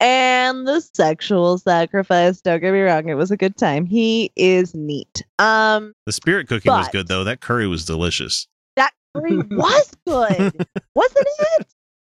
[0.00, 2.40] and the sexual sacrifice.
[2.42, 3.86] Don't get me wrong, it was a good time.
[3.86, 5.24] He is neat.
[5.38, 7.24] Um, The spirit cooking was good though.
[7.24, 8.46] That curry was delicious.
[8.76, 11.26] that curry was good, wasn't
[11.58, 11.66] it?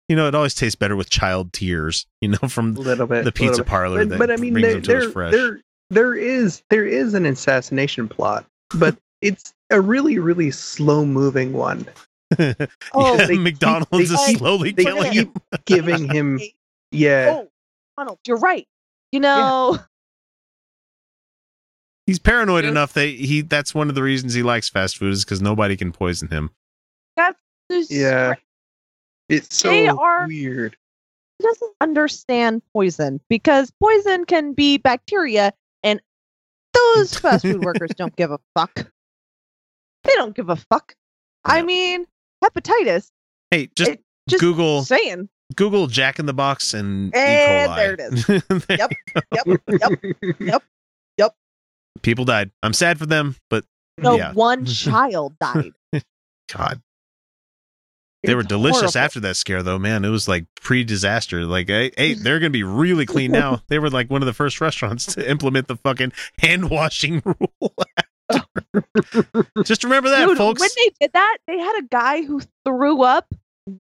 [0.09, 2.05] You know, it always tastes better with child tears.
[2.21, 3.69] You know, from a little bit the pizza little bit.
[3.69, 5.31] parlor But, that but I mean, there, them to us there, fresh.
[5.31, 11.53] there, there is there is an assassination plot, but it's a really really slow moving
[11.53, 11.85] one.
[12.37, 15.33] Oh, yeah, they keep- McDonald's they is slowly they killing keep him.
[15.65, 16.41] Giving him,
[16.91, 17.47] yeah, Oh,
[17.97, 18.67] Donald, you're right.
[19.13, 19.77] You know,
[22.05, 22.71] He's paranoid Yeah.
[22.71, 25.75] enough that he that's one of the reasons he likes fast food is because nobody
[25.77, 26.49] can poison him.
[27.15, 27.37] that's
[27.71, 28.33] just yeah.
[29.29, 30.77] It's They so are- weird.
[31.39, 36.01] he doesn't understand poison because poison can be bacteria and
[36.73, 38.73] those fast food workers don't give a fuck.
[40.03, 40.95] They don't give a fuck.
[41.43, 42.05] I mean,
[42.43, 43.09] hepatitis.
[43.51, 45.29] Hey, just It- Just Google saying.
[45.55, 47.17] Google Jack in the Box and, E.
[47.17, 48.25] And there it is.
[48.67, 48.91] There Yep.
[49.45, 49.89] you go.
[50.39, 50.63] Yep.
[51.17, 51.35] Yep.
[52.01, 52.51] People died.
[52.63, 53.63] I'm sad for them, but
[53.97, 55.71] No yeah, one child died.
[56.51, 56.81] God,
[58.23, 58.97] they were delicious horrible.
[58.99, 59.77] after that scare, though.
[59.79, 61.45] Man, it was like pre-disaster.
[61.45, 63.61] Like, hey, hey, they're gonna be really clean now.
[63.69, 67.73] They were like one of the first restaurants to implement the fucking hand washing rule.
[69.63, 70.61] Just remember that, Dude, folks.
[70.61, 73.33] when they did that, they had a guy who threw up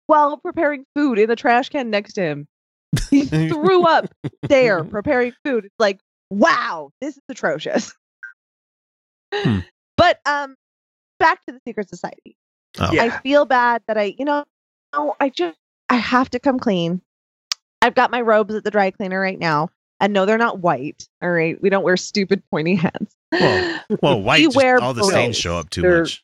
[0.06, 2.46] while preparing food in the trash can next to him.
[3.10, 4.06] He threw up
[4.42, 5.66] there preparing food.
[5.66, 7.94] It's like, wow, this is atrocious.
[9.32, 9.60] Hmm.
[9.96, 10.54] But um,
[11.18, 12.35] back to the secret society.
[12.78, 12.92] Oh.
[12.92, 13.04] Yeah.
[13.04, 14.44] I feel bad that I, you know,
[14.94, 15.58] no, I just
[15.88, 17.00] I have to come clean.
[17.82, 19.70] I've got my robes at the dry cleaner right now.
[20.00, 21.08] And no, they're not white.
[21.22, 21.60] All right.
[21.62, 23.16] We don't wear stupid pointy hats.
[23.32, 24.40] Well, well, white.
[24.40, 25.12] We just- wear all the berets.
[25.14, 26.22] stains show up too They're- much.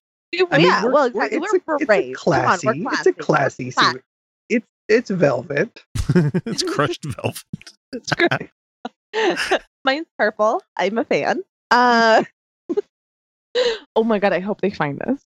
[0.51, 1.39] I mean, yeah, we're- well, we're- exactly.
[1.39, 2.09] it's We're a- it's a berets.
[2.09, 2.67] On, classy.
[2.67, 3.15] we're It's a classy.
[3.17, 3.93] We're classy classy.
[3.93, 4.05] suit.
[4.49, 5.85] It's it's velvet.
[6.15, 7.43] it's crushed velvet.
[7.93, 9.61] It's great.
[9.85, 10.63] Mine's purple.
[10.77, 11.43] I'm a fan.
[11.71, 12.25] Uh,
[13.97, 14.33] oh my god!
[14.33, 15.25] I hope they find this.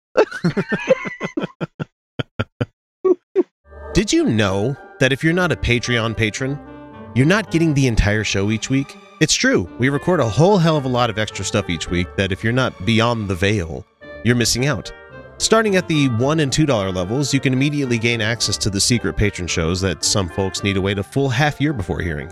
[3.93, 6.59] Did you know that if you're not a Patreon patron,
[7.15, 8.97] you're not getting the entire show each week?
[9.21, 9.69] It's true.
[9.79, 12.43] We record a whole hell of a lot of extra stuff each week that if
[12.43, 13.85] you're not beyond the veil,
[14.25, 14.91] you're missing out.
[15.37, 19.15] Starting at the $1 and $2 levels, you can immediately gain access to the secret
[19.15, 22.31] patron shows that some folks need to wait a full half year before hearing.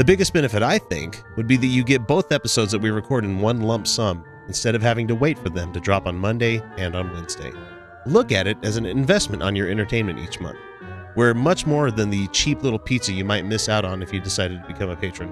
[0.00, 3.22] The biggest benefit, I think, would be that you get both episodes that we record
[3.22, 6.62] in one lump sum instead of having to wait for them to drop on Monday
[6.78, 7.52] and on Wednesday.
[8.06, 10.56] Look at it as an investment on your entertainment each month.
[11.16, 14.20] We're much more than the cheap little pizza you might miss out on if you
[14.20, 15.30] decided to become a patron.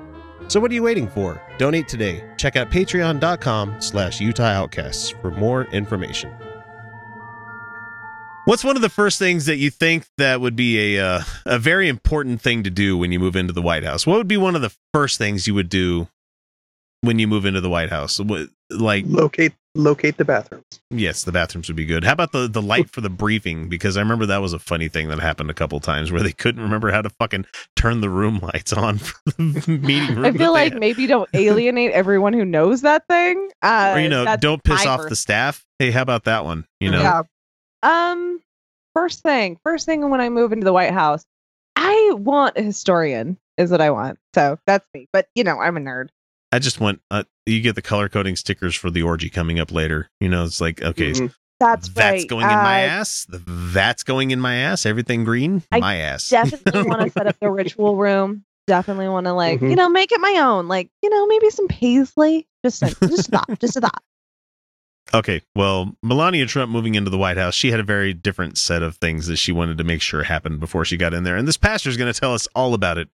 [0.49, 1.41] So what are you waiting for?
[1.57, 2.23] Donate today.
[2.37, 6.31] Check out patreon.com slash Utah Outcasts for more information.
[8.49, 11.59] What's one of the first things that you think that would be a uh, a
[11.59, 14.07] very important thing to do when you move into the White House?
[14.07, 16.09] What would be one of the first things you would do
[17.03, 18.19] when you move into the White House?
[18.19, 20.65] What, like Locate locate the bathrooms.
[20.91, 22.05] Yes, the bathrooms would be good.
[22.05, 23.69] How about the the light for the briefing?
[23.69, 26.33] Because I remember that was a funny thing that happened a couple times where they
[26.33, 27.45] couldn't remember how to fucking
[27.77, 30.25] turn the room lights on for the meeting room.
[30.25, 30.81] I feel like had.
[30.81, 33.51] maybe don't alienate everyone who knows that thing.
[33.61, 35.67] Uh, or you know, don't piss my off first- the staff.
[35.79, 36.67] Hey, how about that one?
[36.81, 37.23] You know, Yeah.
[37.83, 38.41] Um,
[38.95, 41.25] first thing, first thing when I move into the White House,
[41.77, 43.39] I want a historian.
[43.57, 44.19] Is what I want.
[44.37, 45.09] So that's me.
[45.13, 46.09] But you know, I'm a nerd.
[46.53, 49.73] I just want uh, you get the color coding stickers for the orgy coming up
[49.73, 50.09] later.
[50.21, 51.35] You know, it's like okay, Mhm.
[51.61, 52.29] That's that's right.
[52.29, 53.27] going in my Uh, ass.
[53.29, 54.87] The, that's going in my ass.
[54.87, 56.29] Everything green, I my ass.
[56.31, 58.45] Definitely want to set up the ritual room.
[58.69, 59.77] Definitely want to like you Mhm.
[59.77, 60.69] know make it my own.
[60.69, 62.47] Like you know maybe some paisley.
[62.65, 63.59] Just a, just a thought.
[63.59, 64.03] Just a thought.
[65.15, 68.83] Okay, well, Melania Trump moving into the White House, she had a very different set
[68.83, 71.37] of things that she wanted to make sure happened before she got in there.
[71.37, 73.09] And this pastor is going to tell us all about it.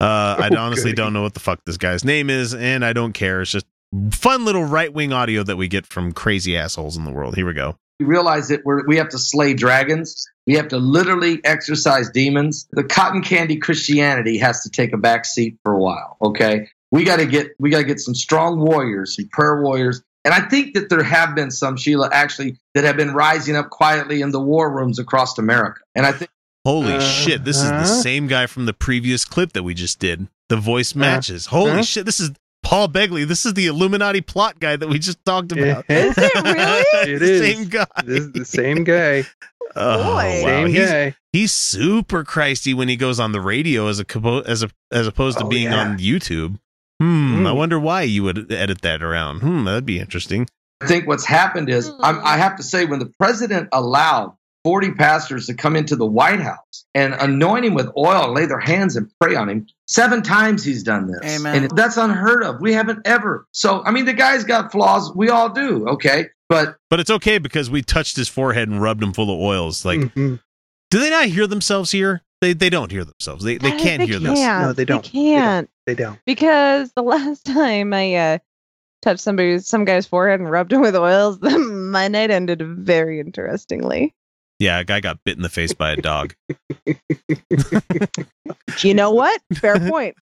[0.00, 2.92] Uh, I Oh, honestly don't know what the fuck this guy's name is, and I
[2.92, 3.42] don't care.
[3.42, 3.66] It's just
[4.12, 7.34] fun little right wing audio that we get from crazy assholes in the world.
[7.34, 7.76] Here we go.
[8.00, 10.26] We realize that we're, we have to slay dragons.
[10.46, 12.66] We have to literally exorcise demons.
[12.72, 16.16] The cotton candy Christianity has to take a back seat for a while.
[16.22, 20.02] Okay, we got to get we got to get some strong warriors, some prayer warriors.
[20.24, 23.70] And I think that there have been some Sheila actually that have been rising up
[23.70, 25.80] quietly in the war rooms across America.
[25.94, 26.30] And I think
[26.64, 29.98] Holy Uh, shit, this is the same guy from the previous clip that we just
[29.98, 30.28] did.
[30.48, 31.46] The voice matches.
[31.46, 31.82] Holy huh?
[31.82, 32.30] shit, this is
[32.62, 33.26] Paul Begley.
[33.26, 35.84] This is the Illuminati plot guy that we just talked about.
[35.88, 37.12] Is it really?
[37.14, 37.86] It the same guy.
[38.04, 39.24] This is the same guy.
[39.74, 40.12] Oh, Boy.
[40.12, 40.32] wow.
[40.44, 41.16] Same He's, guy.
[41.32, 45.38] he's super Christy when he goes on the radio as a as a as opposed
[45.38, 45.78] to Oh, being yeah.
[45.80, 46.58] on YouTube.
[47.02, 47.46] Hmm.
[47.46, 47.56] I Mm.
[47.56, 49.40] wonder why you would edit that around.
[49.40, 49.64] Hmm.
[49.64, 50.46] That'd be interesting.
[50.80, 54.34] I think what's happened is I'm, I have to say when the president allowed
[54.64, 58.46] 40 pastors to come into the White House and anoint him with oil, and lay
[58.46, 59.66] their hands and pray on him.
[59.88, 61.40] Seven times he's done this.
[61.40, 61.64] Amen.
[61.64, 62.60] And that's unheard of.
[62.60, 63.46] We haven't ever.
[63.52, 65.10] So, I mean, the guy's got flaws.
[65.14, 65.88] We all do.
[65.88, 66.26] Okay.
[66.48, 69.84] But But it's okay because we touched his forehead and rubbed him full of oils.
[69.84, 70.38] Like, Mhm.
[70.90, 72.22] do they not hear themselves here?
[72.42, 73.44] They they don't hear themselves.
[73.44, 74.34] They they Uh, can't they hear can't.
[74.34, 74.40] this.
[74.40, 75.02] No, they don't.
[75.04, 76.18] They can't They don't.
[76.26, 78.38] because the last time I uh,
[79.00, 84.12] touched somebody's some guy's forehead and rubbed him with oils, my night ended very interestingly.
[84.58, 86.34] Yeah, a guy got bit in the face by a dog.
[88.80, 89.40] You know what?
[89.54, 90.16] Fair point.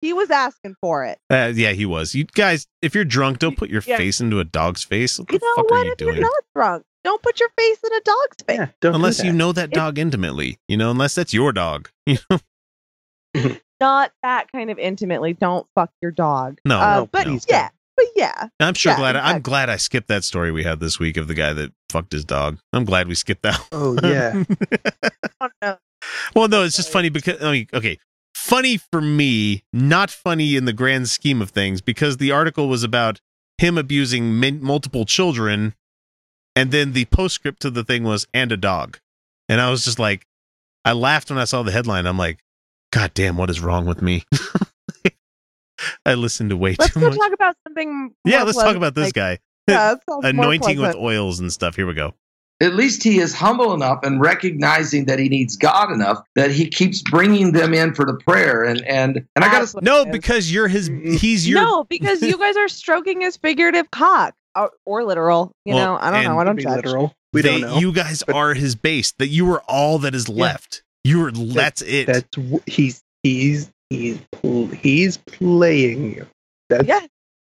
[0.00, 1.18] he was asking for it.
[1.30, 2.14] Uh, yeah, he was.
[2.14, 3.96] You guys, if you're drunk, don't put your Yeah.
[3.96, 5.18] face into a dog's face.
[5.18, 5.80] What the You know fuck what?
[5.80, 6.14] are you if doing?
[6.16, 8.58] you're not drunk, don't put your face in a dog's face.
[8.58, 11.88] Yeah, don't do unless you know that dog intimately, you know, unless that's your dog.
[12.06, 12.38] You know?
[13.80, 15.32] Not that kind of intimately.
[15.32, 16.60] Don't fuck your dog.
[16.64, 18.48] No, Uh, no, but please yeah, but yeah.
[18.60, 21.26] I'm sure Yeah, glad I'm glad I skipped that story we had this week of
[21.28, 22.58] the guy that fucked his dog.
[22.72, 23.60] I'm glad we skipped that.
[23.72, 24.44] Oh yeah.
[25.62, 25.76] Oh,
[26.34, 27.98] well, no, it's just funny because I mean, okay,
[28.34, 32.82] funny for me, not funny in the grand scheme of things because the article was
[32.84, 33.20] about
[33.58, 35.74] him abusing min- multiple children,
[36.56, 38.98] and then the postscript to the thing was and a dog,
[39.48, 40.26] and I was just like,
[40.84, 42.06] I laughed when I saw the headline.
[42.06, 42.38] I'm like,
[42.92, 44.24] God damn, what is wrong with me?
[46.06, 47.18] I listened to way Let's too go much.
[47.18, 48.14] talk about something.
[48.24, 49.38] yeah, let's talk about this like- guy.
[49.68, 51.76] Yeah, that sounds more Anointing with oils and stuff.
[51.76, 52.14] Here we go.
[52.60, 56.66] At least he is humble enough and recognizing that he needs God enough that he
[56.68, 58.64] keeps bringing them in for the prayer.
[58.64, 60.88] And and and I got to No, because you're his.
[60.88, 61.60] He's your.
[61.62, 65.52] no, because you guys are stroking his figurative cock or, or literal.
[65.64, 66.38] You Well, know, I don't know.
[66.38, 66.84] I don't Be judge.
[66.84, 67.14] literal.
[67.32, 67.78] We they- don't know.
[67.78, 69.12] You guys but- are his base.
[69.18, 70.82] That you were all that is left.
[71.04, 71.30] You were.
[71.32, 72.06] That's it.
[72.06, 72.28] That's
[72.66, 74.20] he's he's he's
[74.80, 76.26] he's playing you.
[76.68, 77.00] That's Yeah.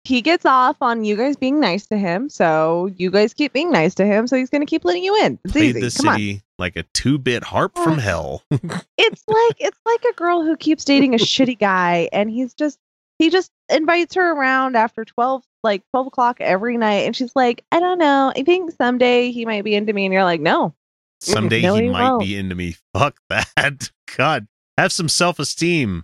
[0.06, 3.72] He gets off on you guys being nice to him, so you guys keep being
[3.72, 5.40] nice to him, so he's gonna keep letting you in.
[5.46, 5.80] It's Played easy.
[5.80, 6.16] the Come on.
[6.16, 8.44] city like a two-bit harp from hell.
[8.98, 12.78] It's like it's like a girl who keeps dating a shitty guy, and he's just
[13.18, 17.64] he just invites her around after twelve like twelve o'clock every night, and she's like,
[17.72, 20.74] I don't know, I think someday he might be into me, and you're like, no,
[21.22, 22.22] Someday No, he he might won't.
[22.22, 22.76] be into me.
[22.94, 23.90] Fuck that.
[24.18, 24.48] God,
[24.78, 26.04] have some self-esteem,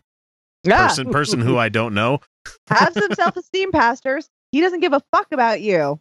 [0.63, 1.11] yeah, person.
[1.11, 2.21] Person who I don't know.
[2.67, 4.29] have some self esteem, pastors.
[4.51, 5.99] He doesn't give a fuck about you.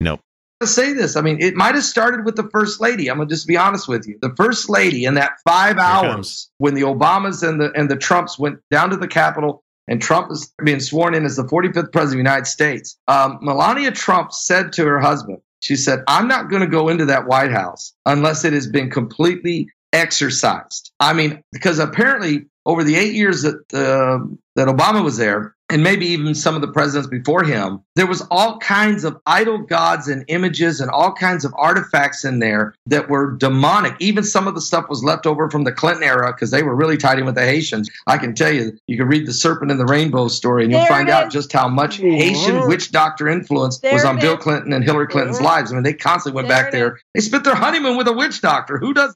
[0.00, 0.20] Nope.
[0.60, 1.16] To say this.
[1.16, 3.08] I mean, it might have started with the first lady.
[3.10, 4.18] I'm gonna just be honest with you.
[4.20, 6.50] The first lady in that five Here hours comes.
[6.58, 10.30] when the Obamas and the and the Trumps went down to the Capitol and Trump
[10.30, 12.98] is being sworn in as the 45th president of the United States.
[13.08, 17.06] Um, Melania Trump said to her husband, she said, "I'm not going to go into
[17.06, 22.96] that White House unless it has been completely exorcised." I mean, because apparently over the
[22.96, 24.24] eight years that uh,
[24.56, 28.22] that Obama was there, and maybe even some of the presidents before him, there was
[28.30, 33.08] all kinds of idol gods and images and all kinds of artifacts in there that
[33.08, 33.94] were demonic.
[34.00, 36.74] Even some of the stuff was left over from the Clinton era because they were
[36.74, 37.90] really tied in with the Haitians.
[38.06, 40.80] I can tell you, you can read the Serpent and the Rainbow story, and you'll
[40.80, 44.36] There find out just how much Haitian witch doctor influence There was on Bill.
[44.36, 45.70] Clinton and Hillary Clinton's lives.
[45.70, 47.00] I mean, they constantly went There back there.
[47.14, 48.78] They spent their honeymoon with a witch doctor.
[48.78, 49.14] Who does?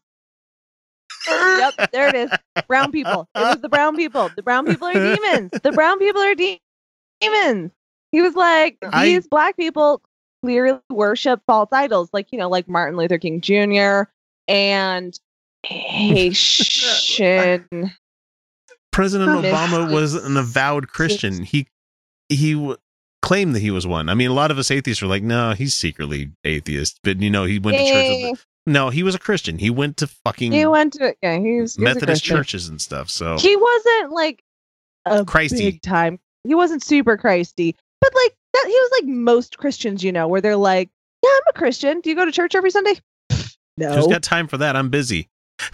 [1.28, 2.30] Yep, there it is.
[2.68, 3.28] Brown people.
[3.34, 4.30] It was the brown people.
[4.36, 5.50] The brown people are demons.
[5.62, 6.60] The brown people are de-
[7.20, 7.70] demons.
[8.12, 10.00] He was like, I- these black people
[10.42, 14.02] clearly worship false idols, like you know, like Martin Luther King Jr.
[14.48, 15.18] and
[15.64, 17.92] Haitian.
[18.92, 21.42] President Obama was an avowed Christian.
[21.42, 21.66] He
[22.28, 22.76] he w-
[23.22, 24.08] claimed that he was one.
[24.08, 27.00] I mean, a lot of us atheists are like, no, he's secretly atheist.
[27.02, 28.30] But you know, he went to church.
[28.30, 29.58] With no, he was a Christian.
[29.58, 32.80] He went to fucking he went to yeah, he was, he was Methodist churches and
[32.80, 33.10] stuff.
[33.10, 34.42] So He wasn't like
[35.06, 35.70] a Christy.
[35.72, 36.18] big time.
[36.44, 38.64] He wasn't super Christy, but like that.
[38.66, 40.90] He was like most Christians, you know, where they're like,
[41.22, 42.00] "Yeah, I'm a Christian.
[42.00, 42.94] Do you go to church every Sunday?"
[43.76, 43.92] No.
[43.96, 44.76] who's got time for that?
[44.76, 45.28] I'm busy.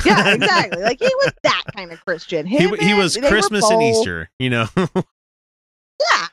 [0.07, 0.83] yeah, exactly.
[0.83, 2.47] Like he was that kind of Christian.
[2.47, 4.31] he Him he and- was Christmas and Easter.
[4.39, 6.27] You know, Yeah,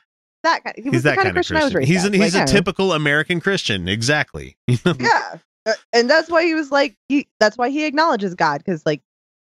[0.44, 0.74] that kind.
[0.76, 3.40] He was he's that kind, of Christian, was He's an, he's Like, a typical American
[3.40, 3.86] Christian.
[3.88, 4.56] Exactly.
[4.66, 7.28] Yeah, Uh, and that's why he was like, he.
[7.40, 9.02] That's why he acknowledges God because like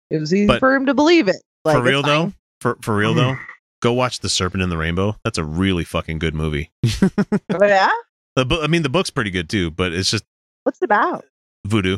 [0.10, 1.38] it was easy But for him to believe it.
[1.66, 3.20] Like, for real though, for for real mm-hmm.
[3.36, 3.38] though,
[3.82, 5.18] go watch The Serpent and the Rainbow.
[5.24, 6.72] That's a really fucking good movie.
[7.00, 7.12] But
[7.62, 7.92] oh, yeah,
[8.36, 10.24] The bu- I mean, the book's pretty good too, but it's just
[10.64, 11.26] what's it about?
[11.66, 11.98] voodoo,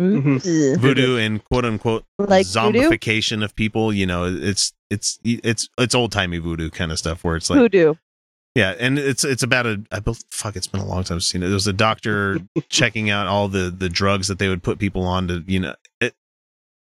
[0.00, 0.78] Mhm.
[0.78, 2.80] Voodoo, and quote unquote Like voodoo?
[2.88, 3.92] zombification of people.
[3.92, 7.58] You know, it's it's it's it's old timey voodoo kind of stuff where it's like
[7.58, 7.94] Hoodoo.
[8.54, 10.56] Yeah, and it's it's about a I bel fuck.
[10.56, 11.46] It's been a long time since I've seen it.
[11.46, 15.04] There was a doctor checking out all the the drugs that they would put people
[15.04, 15.74] on to you know.
[16.00, 16.14] It,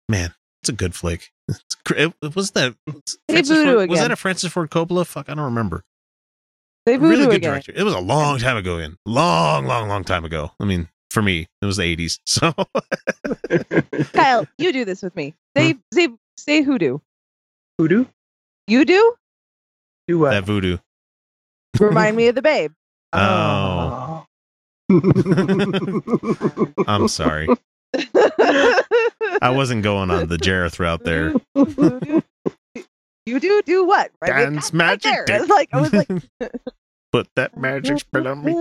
[0.08, 1.32] man, it's a good flick.
[1.48, 2.74] It's, cr- it, was that
[3.28, 5.06] Francis voodoo Ford, was that a Francis Ford Coppola?
[5.06, 5.84] Fuck, I don't remember.
[6.86, 7.50] They voodoo really good again.
[7.50, 7.72] director.
[7.74, 8.78] It was a long time ago.
[8.78, 10.52] In long, long, long time ago.
[10.60, 12.20] I mean, for me, it was the eighties.
[12.26, 12.52] So
[14.12, 15.34] Kyle, you do this with me.
[15.56, 16.14] Say say hmm?
[16.38, 16.98] say hoodoo.
[17.78, 18.06] Voodoo?
[18.66, 19.14] You do?
[20.08, 20.30] Do what?
[20.30, 20.78] that voodoo.
[21.80, 22.72] Remind me of the babe.
[23.12, 24.24] Oh,
[26.86, 27.48] I'm sorry.
[29.42, 31.34] I wasn't going on the Jareth route there.
[33.26, 34.10] You do do what?
[34.20, 35.02] Right, right- Dance right magic.
[35.02, 35.24] there.
[35.24, 35.40] dick.
[35.40, 36.08] It's like I was like
[37.16, 38.52] Put that magic spell on me.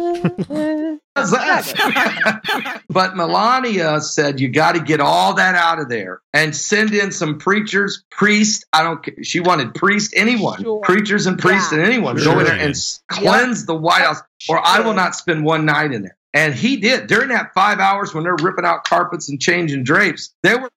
[1.14, 2.82] How's that?
[2.90, 7.12] but Melania said you got to get all that out of there and send in
[7.12, 8.64] some preachers, priests.
[8.72, 9.04] I don't.
[9.04, 10.80] ca- She wanted priest, anyone, Sure.
[10.84, 11.80] preachers and priests, Yeah.
[11.80, 12.34] and anyone Sure.
[12.36, 15.66] go in there and s- cleanse the White House, or I will not spend one
[15.66, 16.16] night in there.
[16.34, 20.34] And he did during that five hours when they're ripping out carpets and changing drapes.
[20.44, 20.70] They were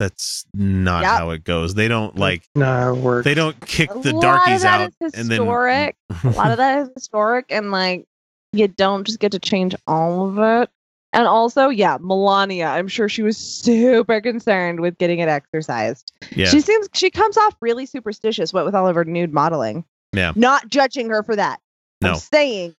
[0.00, 1.10] That's not Yep.
[1.12, 1.74] how it goes.
[1.74, 3.24] They don't like Nah, work.
[3.24, 5.94] they don't kick the darkies out and then historic.
[6.24, 8.06] a lot of that is historic and like
[8.52, 10.70] you don't just get to change all of it.
[11.12, 16.12] And also, yeah, Melania, I'm sure she was super concerned with getting it exorcised.
[16.34, 16.46] yeah.
[16.46, 19.84] She seems she comes off really superstitious what with all of her nude modeling.
[20.14, 20.32] Yeah.
[20.34, 21.60] Not judging her for that.
[22.00, 22.74] No, I'm saying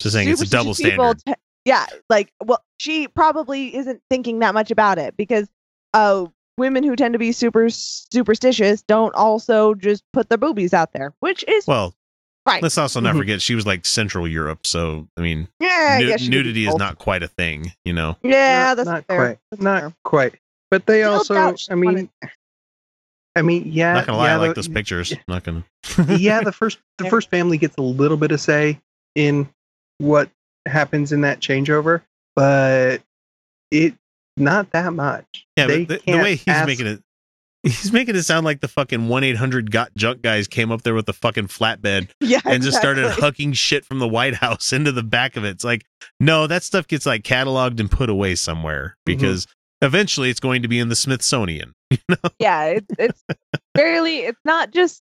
[0.00, 1.18] just saying it's a double standard.
[1.24, 5.48] te- yeah, like well, she probably isn't thinking that much about it because
[5.94, 10.92] uh women who tend to be super superstitious don't also just put their boobies out
[10.92, 11.94] there, which is Well,
[12.46, 12.62] right.
[12.62, 13.18] let's also not Mhm.
[13.18, 16.36] forget she was like Central Europe, so I mean, yeah, nu- guess she could be
[16.36, 18.16] nudity is not quite a thing, you know.
[18.22, 19.16] Yeah, not, that's not fair.
[19.18, 19.38] quite.
[19.50, 19.94] That's Not fair.
[20.04, 20.34] quite.
[20.70, 22.08] But they Still also, I mean, wanted-
[23.36, 25.12] I mean, yeah, not gonna lie, yeah, I like the- those pictures.
[25.26, 25.64] Not gonna.
[26.18, 28.80] yeah, the first the first family gets a little bit of say
[29.16, 29.48] in
[29.98, 30.30] what
[30.66, 32.02] happens in that changeover,
[32.36, 33.02] but
[33.70, 33.94] it
[34.36, 35.46] not that much.
[35.56, 37.02] Yeah, They but the, the way he's ask- making it,
[37.62, 40.82] he's making it sound like the fucking one eight hundred got junk guys came up
[40.82, 44.72] there with the fucking flatbed Yeah, and just started hucking shit from the White House
[44.74, 45.50] into the back of it.
[45.50, 45.84] It's like,
[46.20, 49.18] no, that stuff gets like cataloged and put away somewhere Mm-hmm.
[49.18, 49.46] because
[49.82, 51.72] eventually it's going to be in the Smithsonian.
[52.38, 53.22] yeah, it's it's
[53.74, 54.18] barely.
[54.20, 55.00] It's not just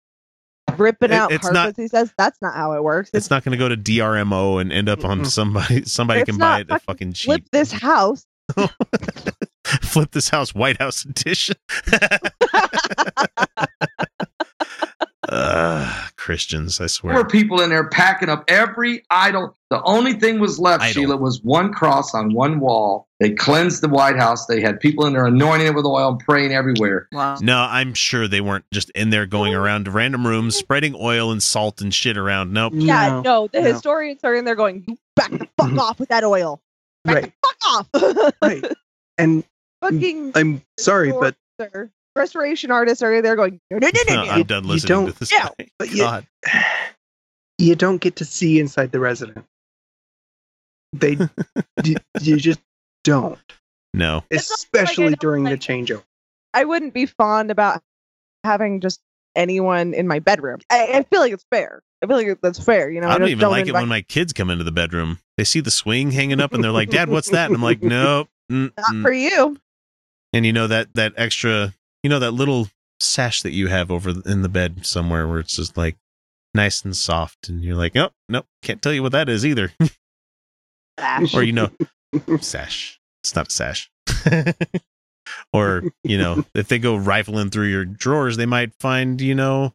[0.78, 1.54] ripping out it's parts.
[1.54, 3.10] not- he says that's not how it works.
[3.14, 5.84] It's not going to go to DRMO and end up on somebody.
[5.86, 7.26] Somebody can buy it at fucking cheap.
[7.26, 8.26] flip this house.
[9.82, 11.56] Flip this house, White House edition.
[15.30, 17.14] uh, Christians, I swear.
[17.14, 19.56] There were people in there packing up every idol.
[19.70, 20.94] The only thing was left, Idol.
[21.02, 23.08] Sheila, was one cross on one wall.
[23.20, 24.46] They cleansed the White House.
[24.46, 27.08] They had people in there anointing it with oil and praying everywhere.
[27.12, 27.36] Wow.
[27.42, 31.32] No, I'm sure they weren't just in there going around to random rooms, spreading oil
[31.32, 32.54] and salt and shit around.
[32.54, 32.74] Nope.
[32.76, 33.74] Yeah, No, no, the no.
[33.74, 34.86] historians are in there going,
[35.16, 36.62] back the fuck off with that oil.
[37.08, 37.34] Back Right, the
[38.02, 38.66] fuck off." right.
[39.18, 39.44] And
[39.82, 44.26] Fucking I'm sorry, but restorer- restoration artists are there going, "No, no, no, no, No,
[44.26, 45.32] no." I'm done you listening to don't- this.
[45.32, 45.68] Yeah, guy.
[45.80, 46.28] but you- God.
[47.60, 49.46] you don't get to see inside the resident.
[50.94, 51.18] They,
[51.84, 52.60] you, you just
[53.04, 53.38] don't,
[53.94, 54.24] No.
[54.32, 56.04] It's like especially during like- the changeover.
[56.54, 57.82] I wouldn't be fond about
[58.44, 59.00] having just
[59.38, 60.60] anyone in my bedroom.
[60.70, 61.82] I, I feel like it's fair.
[62.04, 62.90] I feel like that's fair.
[62.90, 65.20] You know, I don't just even like it when my kids come into the bedroom.
[65.38, 67.48] They see the swing hanging up and they're like, Dad, what's that?
[67.48, 68.28] And I'm like, Nope.
[68.50, 69.58] not mm-mm." for you.
[70.34, 71.74] And you know that that extra,
[72.04, 72.68] you know that little
[73.00, 75.96] sash that you have over in the bed somewhere where it's just like
[76.54, 79.72] nice and soft, and you're like, oh, nope, can't tell you what that is either.
[81.34, 81.70] or you know,
[82.42, 83.00] sash.
[83.24, 83.90] It's not a sash.
[85.54, 89.74] Or you know, if they go rifling through your drawers, they might find you know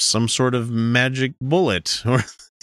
[0.00, 2.22] some sort of magic bullet, or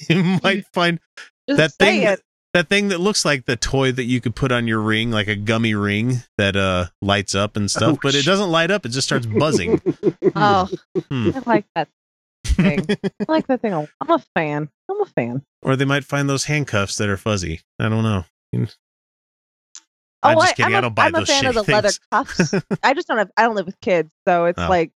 [0.09, 0.99] you might find
[1.47, 2.05] Just that thing it.
[2.05, 2.19] that,
[2.53, 5.27] that thing that looks like the toy that you could put on your ring like
[5.27, 8.85] a gummy ring that uh lights up and stuff Oh, but it doesn't light up
[8.85, 9.79] it just starts buzzing
[10.35, 10.67] Oh,
[11.09, 11.31] Hmm.
[11.33, 11.87] I like that
[12.45, 12.85] thing.
[12.89, 13.71] I like that thing.
[13.73, 14.67] a- I'm a fan.
[14.89, 15.43] I'm a fan.
[15.63, 18.25] or they might find those handcuffs that are fuzzy i don't know
[20.23, 20.73] Oh, I'm just kidding.
[20.73, 22.53] I'm I a- don't buy I'm a fan of the leather cuffs.
[22.83, 23.31] I just don't have.
[23.37, 24.69] I don't live with kids, so it's Oh.
[24.69, 24.91] like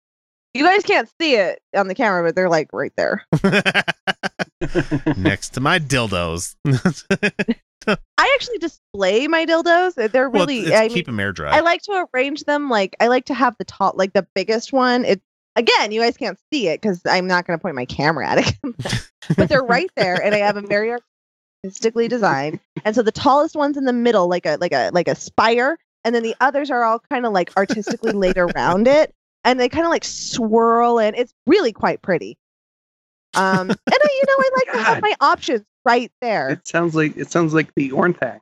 [0.54, 3.26] you guys can't see it on the camera, but they're like right there.
[5.18, 6.56] next to my dildos
[7.88, 9.96] I actually display my dildos.
[10.12, 10.60] They're well, really.
[10.60, 13.34] it's I, keep them air dry I like to arrange them like I like to
[13.34, 15.04] have the top, like the biggest one.
[15.04, 15.22] It
[15.58, 18.38] again, you guys can't see it because I'm not going to point my camera at
[18.38, 20.92] it, but they're right there, and I have them very
[21.64, 22.60] artistically designed.
[22.84, 25.78] And so the tallest one's in the middle, like a like a like a spire,
[26.04, 29.70] and then the others are all kind of like artistically laid around it, and they
[29.70, 32.38] kind of like swirl, and it's really quite pretty.
[33.36, 36.50] Um, and I, you know, I like to have my options right there.
[36.50, 38.42] It sounds like it sounds like the Ornthak.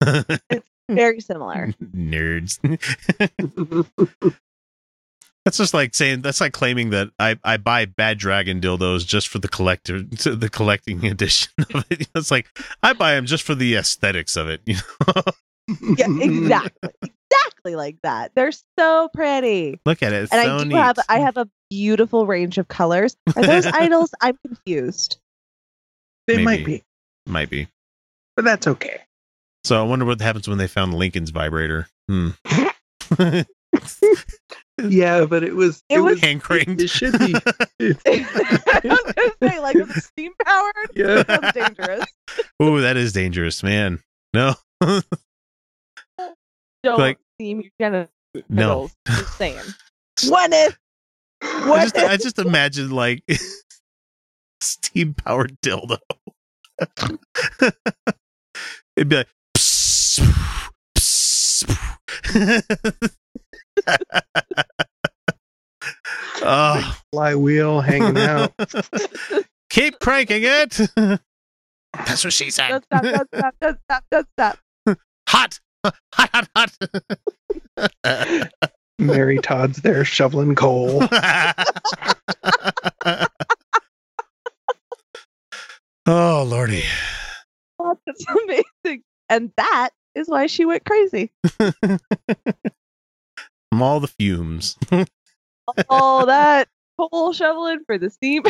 [0.88, 1.72] Very similar.
[1.94, 2.58] nerds
[5.44, 9.28] that's just like saying that's like claiming that I, I buy bad dragon dildos just
[9.28, 12.46] for the collector the collecting edition of it it's like
[12.82, 14.76] i buy them just for the aesthetics of it you
[15.06, 15.22] know
[15.96, 16.90] Yeah, exactly,
[17.30, 18.32] exactly like that.
[18.34, 19.78] They're so pretty.
[19.86, 20.76] look at it it's and so I do neat.
[20.76, 23.16] have I have a beautiful range of colors.
[23.36, 24.10] Are those idols?
[24.20, 25.18] I'm confused.
[26.26, 26.82] They might be,
[27.26, 27.68] might be
[28.36, 29.00] but that's okay.
[29.64, 32.30] so i wonder what happens when they found lincoln's vibrator hmm
[34.88, 37.34] Yeah, but it was It it, was- was hand cranked it should be.
[37.80, 40.90] I was gonna say like if it's steam powered.
[40.94, 41.22] Yeah.
[41.22, 42.04] That's dangerous.
[42.62, 44.00] Ooh, that is dangerous man
[44.32, 45.04] no Don't
[46.98, 48.10] Like- steam your genitals.
[48.48, 49.58] no Just saying.
[50.28, 50.78] What if?
[51.42, 53.22] I What just, I just imagine like
[54.62, 55.98] steam powered dildo.
[58.96, 60.20] It'd be like, psst,
[60.96, 63.16] psst.
[66.42, 68.52] Oh, flywheel hanging out.
[69.70, 70.80] keep cranking it.
[71.92, 72.68] That's what she said.
[72.68, 73.02] Don't stop!
[73.02, 73.54] Don't stop!
[73.60, 74.04] Don't stop!
[74.10, 74.58] Don't stop!
[75.28, 75.60] Hot,
[76.14, 76.76] hot, hot,
[78.04, 78.50] hot.
[78.98, 81.02] Mary Todd's there shoveling coal.
[86.12, 86.82] Oh lordy.
[87.78, 89.04] That's amazing.
[89.28, 91.30] And that is why she went crazy.
[93.70, 94.76] From all the fumes.
[95.88, 96.68] All that
[96.98, 98.42] coal shoveling for the steam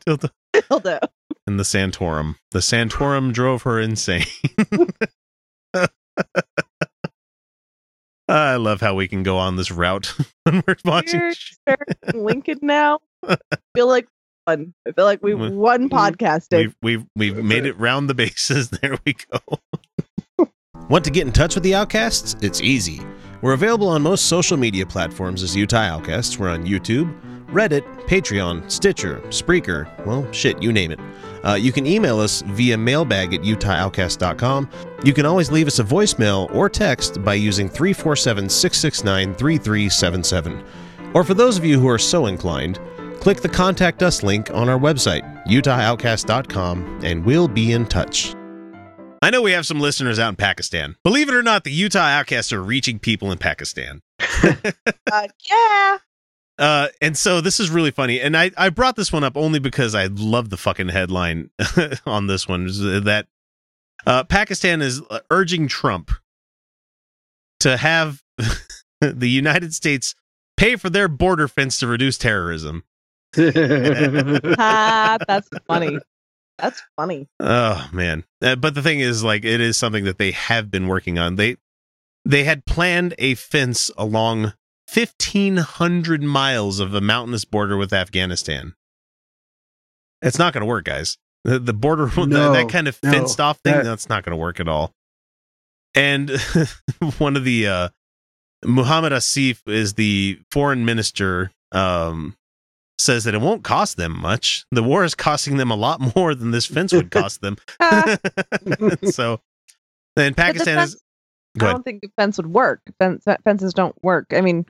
[0.00, 0.30] Tilda.
[0.54, 1.00] dildo.
[1.46, 2.36] and the Santorum.
[2.52, 4.24] The Santorum drove her insane.
[8.28, 10.12] I love how we can go on this route
[10.44, 11.20] when we're watching.
[11.66, 11.76] We're
[12.14, 13.00] Lincoln now.
[13.28, 13.36] I
[13.74, 14.08] feel like
[14.46, 14.74] fun.
[14.88, 16.58] I feel like we've We- won podcasting.
[16.58, 18.70] We've we've we've made it round the bases.
[18.70, 20.48] There we go.
[20.88, 22.34] Want to get in touch with the Outcasts?
[22.42, 23.00] It's easy.
[23.42, 26.38] We're available on most social media platforms as Utah Outcasts.
[26.38, 27.14] We're on YouTube,
[27.46, 29.86] Reddit, Patreon, Stitcher, Spreaker.
[30.06, 31.00] Well, shit, you name it.
[31.44, 34.68] Uh, you can email us via mailbag at utahoutcast.com.
[35.04, 40.64] You can always leave us a voicemail or text by using 347 669 3377.
[41.14, 42.78] Or for those of you who are so inclined,
[43.20, 48.35] click the Contact Us link on our website, utahoutcast.com, and we'll be in touch.
[49.22, 50.96] I know we have some listeners out in Pakistan.
[51.02, 54.02] Believe it or not, the Utah Outcasts are reaching people in Pakistan.
[55.12, 55.98] Uh, yeah.
[56.58, 58.20] Uh, and so this is really funny.
[58.20, 61.50] And I, I brought this one up only because I love the fucking headline
[62.06, 63.28] on this one is that
[64.06, 66.10] uh, Pakistan is uh, urging Trump
[67.60, 68.22] to have
[69.00, 70.14] the United States
[70.56, 72.82] pay for their border fence to reduce terrorism.
[73.38, 75.98] Ah, that's funny.
[76.58, 77.28] That's funny.
[77.40, 78.24] Oh man!
[78.42, 81.36] Uh, but the thing is, like, it is something that they have been working on.
[81.36, 81.56] They
[82.24, 84.54] they had planned a fence along
[84.88, 88.74] fifteen hundred miles of a mountainous border with Afghanistan.
[90.22, 91.18] It's not going to work, guys.
[91.44, 94.24] The, the border, that- No, that kind of no, fenced off thing, that- that's not
[94.24, 94.92] going to work at all.
[95.94, 96.30] And
[97.18, 97.88] one of the uh,
[98.64, 101.50] Muhammad Asif is the foreign minister.
[101.72, 102.36] Um,
[102.98, 104.64] says that it won't cost them much.
[104.70, 107.56] The war is costing them a lot more than this fence would cost them.
[109.10, 109.40] So,
[110.16, 111.02] and but the Pakistan is fence-
[111.58, 112.80] go I don't think a fence would work.
[112.98, 114.26] Fence, fences don't work.
[114.32, 114.66] I mean,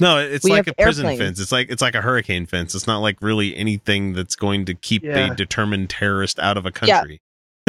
[0.00, 1.20] no, it's like have a prison airplanes.
[1.20, 1.40] fence.
[1.40, 2.74] It's like it's like a hurricane fence.
[2.74, 5.32] It's not like really anything that's going to keep Yeah.
[5.32, 6.98] a determined terrorist out of a Yeah.
[7.00, 7.20] country.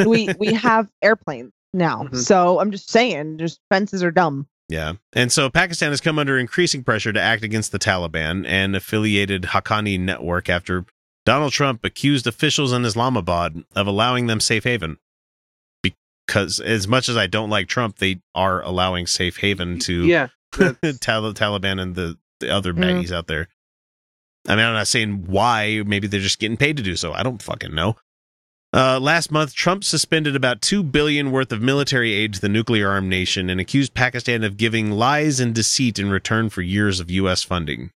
[0.05, 2.03] we we have airplanes now.
[2.03, 2.17] Mhm.
[2.17, 4.47] So I'm just saying, just fences are dumb.
[4.67, 4.93] Yeah.
[5.13, 9.43] And so Pakistan has come under increasing pressure to act against the Taliban and affiliated
[9.43, 10.85] Haqqani network after
[11.25, 14.97] Donald Trump accused officials in Islamabad of allowing them safe haven.
[15.83, 20.29] Because as much as I don't like Trump, they are allowing safe haven to yeah.
[20.51, 22.79] Tal- Taliban and the, the other Mhm.
[23.03, 23.47] baggies out there.
[24.47, 25.83] I mean, I'm not saying why.
[25.85, 27.13] Maybe they're just getting paid to do so.
[27.13, 27.97] I don't fucking know.
[28.75, 33.07] Uh, last month, Trump suspended about two billion worth of military aid to the nuclear-armed
[33.09, 37.41] nation and accused Pakistan of giving lies and deceit in return for years of U.S.
[37.41, 37.91] funding.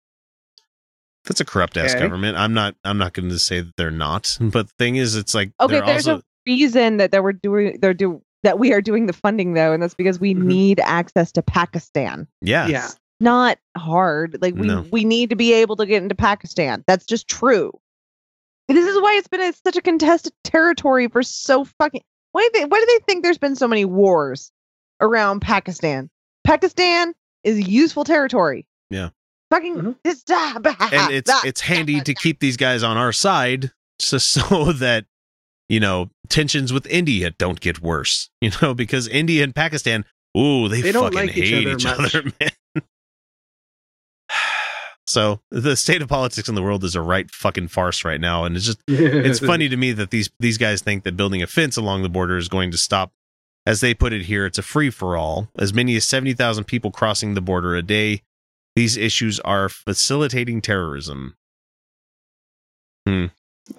[1.23, 2.01] That's a corrupt ass Okay.
[2.01, 2.37] government.
[2.37, 2.75] I'm not.
[2.83, 4.37] I'm not going to say that they're not.
[4.41, 7.77] But the thing is, it's like Okay, there's also a reason that, that we're doing
[7.81, 10.43] they're do that we are doing the funding though, and that's because we Mhm.
[10.43, 12.27] need access to Pakistan.
[12.41, 12.89] yeah yeah.
[13.21, 14.37] Not hard.
[14.41, 14.85] Like we No.
[14.91, 16.83] we need to be able to get into Pakistan.
[16.85, 17.71] That's just true.
[18.67, 22.01] This is why it's been a, such a contested territory for so fucking.
[22.31, 24.51] Why do they why do they think there's been so many wars
[25.01, 26.09] around Pakistan?
[26.45, 27.13] Pakistan
[27.43, 28.65] is useful territory.
[28.89, 29.09] Yeah.
[29.51, 29.95] Fucking Mhm.
[30.03, 32.19] it's ah, bah, and it's bah, it's handy bah, to bah.
[32.21, 35.05] keep these guys on our side so, so that
[35.69, 38.29] you know tensions with India don't get worse.
[38.41, 40.05] You know because India and Pakistan,
[40.37, 42.49] ooh, they, They don't fucking like each hate other each other, man.
[45.07, 48.43] So the state of politics in the world is a right fucking farce right now,
[48.43, 51.47] and it's just it's funny to me that these these guys think that building a
[51.47, 53.11] fence along the border is going to stop
[53.65, 56.91] as they put it here it's a free for all as many as 70,000 people
[56.91, 58.21] crossing the border a day
[58.75, 61.37] these issues are facilitating terrorism.
[63.07, 63.27] Hmm.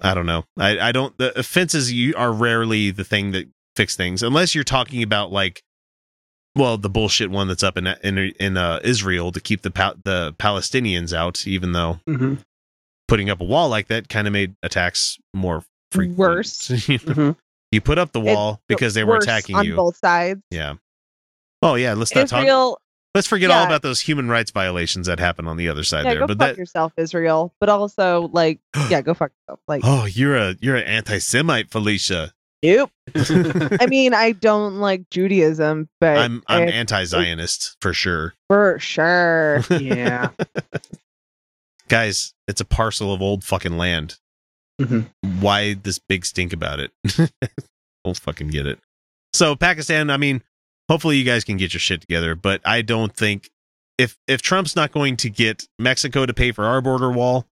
[0.01, 0.45] I don't know.
[0.57, 4.63] I i don't the offenses you are rarely the thing that fix things unless you're
[4.63, 5.63] talking about like
[6.57, 9.95] well the bullshit one that's up in in, in uh, Israel to keep the pa-
[10.03, 12.39] the Palestinians out even though Mhm.
[13.07, 16.17] putting up a wall like that kind of made attacks more frequent.
[16.17, 16.69] Worse.
[16.89, 17.13] you, know?
[17.13, 17.35] Mhm.
[17.71, 19.75] You put up the wall because they were attacking on you.
[19.75, 20.41] both sides.
[20.51, 20.75] Yeah.
[21.61, 22.79] Oh yeah, let's not talk.
[23.15, 26.11] Let's forget all about those human rights violations that happen on the other side yeah,
[26.11, 26.19] there.
[26.19, 27.51] go But fuck that yourself, Israel.
[27.59, 28.59] But also, like,
[28.91, 29.59] yeah, go fuck yourself.
[29.67, 32.31] Like, oh, you're a you're an anti-Semite, Felicia.
[32.63, 32.91] Nope.
[33.15, 39.63] I mean, I don't like Judaism, but I'm I'm I- anti-Zionist for sure, for sure.
[39.69, 40.29] yeah.
[41.87, 42.33] guys.
[42.47, 44.17] It's a parcel of old fucking land.
[44.79, 45.07] Mhm.
[45.39, 46.91] Why this big stink about it?
[48.05, 48.79] Don't fucking get it.
[49.33, 50.43] So Pakistan, I mean,
[50.89, 53.49] hopefully you guys can get your shit together, but I don't think
[53.97, 57.45] if if Trump's not going to get Mexico to pay for our border wall,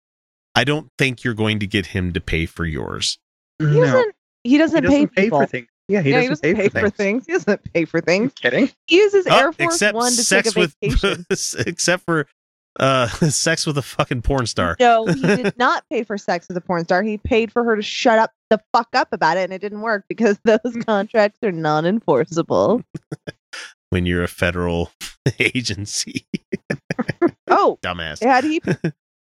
[0.56, 3.18] I don't think you're going to get him to pay for yours.
[3.60, 3.82] He No.
[3.82, 4.15] doesn't
[4.46, 5.68] he doesn't, he doesn't pay, pay for things.
[5.88, 6.94] Yeah, he yeah, doesn't, pay, for things.
[6.96, 7.26] things.
[7.28, 8.34] He doesn't pay for things.
[8.34, 8.70] Kidding?
[8.88, 11.26] He uses Oh, Air Force One to sex take a with vacation.
[11.68, 12.28] except for
[12.80, 14.76] uh sex with a fucking porn star.
[14.80, 17.04] No, he did not pay for sex with a porn star.
[17.04, 19.82] He paid for her to shut up the fuck up about it, and it didn't
[19.82, 22.82] work because those contracts are non-enforceable.
[23.92, 24.90] When you're a federal
[25.40, 26.26] agency,
[27.48, 28.22] Oh, dumbass.
[28.24, 28.62] had he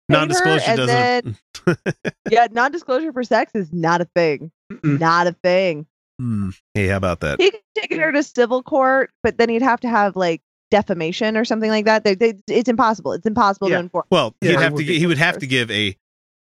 [0.10, 1.38] Non-disclosure doesn't.
[1.66, 1.76] then
[2.32, 4.51] yeah, non-disclosure for sex is not a thing.
[4.72, 4.99] Mm-mm.
[4.99, 5.86] Not a thing.
[6.20, 6.49] Hmm.
[6.74, 7.39] Hey, how about that?
[7.39, 10.41] He could take her to civil court, but then he'd have to have like
[10.72, 12.03] defamation or something like that.
[12.03, 13.14] They, they, it's impossible.
[13.14, 13.78] It's impossible Yeah.
[13.78, 14.07] to enforce.
[14.12, 14.84] Well, he'd it have to.
[14.84, 15.41] He would have first.
[15.41, 15.95] to give a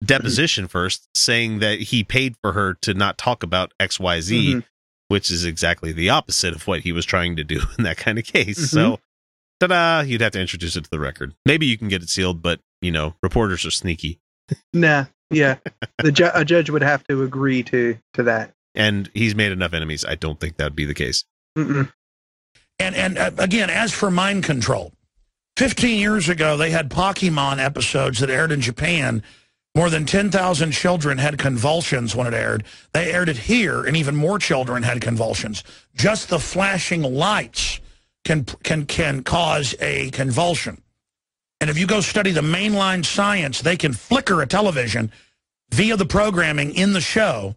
[0.05, 4.55] deposition first, saying that he paid for her to not talk about X, Y, Z,
[4.55, 4.65] Mhm.
[5.09, 8.19] which is exactly the opposite of what he was trying to do in that kind
[8.19, 8.59] of case.
[8.59, 8.69] Mhm.
[8.69, 9.01] So,
[9.61, 10.01] ta-da!
[10.01, 11.35] You'd have to introduce it to the record.
[11.47, 14.21] Maybe you can get it sealed, but you know, reporters are sneaky,
[14.73, 15.07] Nah.
[15.31, 15.57] Yeah.
[16.03, 18.55] the ju- a judge would have to agree to to that.
[18.75, 20.05] and he's made enough enemies.
[20.07, 21.25] I don't think that'd be the case.
[21.57, 21.93] Mm-mm.
[22.79, 24.93] And and uh, again, as for mind control,
[25.57, 29.23] 15 years ago they had Pokemon episodes that aired in Japan.
[29.75, 32.65] More than 10,000 children had convulsions when it aired.
[32.95, 35.63] They aired it here, and even more children had convulsions.
[35.95, 37.81] Just the flashing lights
[38.25, 40.83] can can can cause a convulsion.
[41.61, 45.11] And if you go study the mainline science, they can flicker a television
[45.73, 47.57] via the programming in the show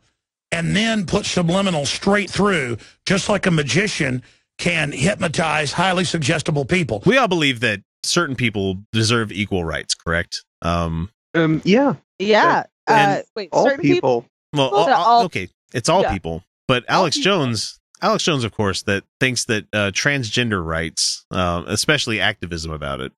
[0.52, 4.22] and then put subliminal straight through, just like a magician
[4.58, 7.02] can hypnotize highly suggestible people.
[7.06, 9.94] We all believe that certain people deserve equal rights.
[9.96, 10.44] Correct?
[10.62, 11.10] Um.
[11.34, 11.62] Um.
[11.64, 11.96] Yeah.
[12.20, 12.64] Yeah.
[12.88, 14.22] Uh, wait, All certain people.
[14.24, 14.26] people.
[14.54, 16.12] Well, Well, all- all- all- okay, it's all yeah.
[16.12, 17.32] people, but Alex people.
[17.32, 23.00] Jones, Alex Jones, of course, that thinks that uh, transgender rights, um, especially activism about
[23.00, 23.14] it,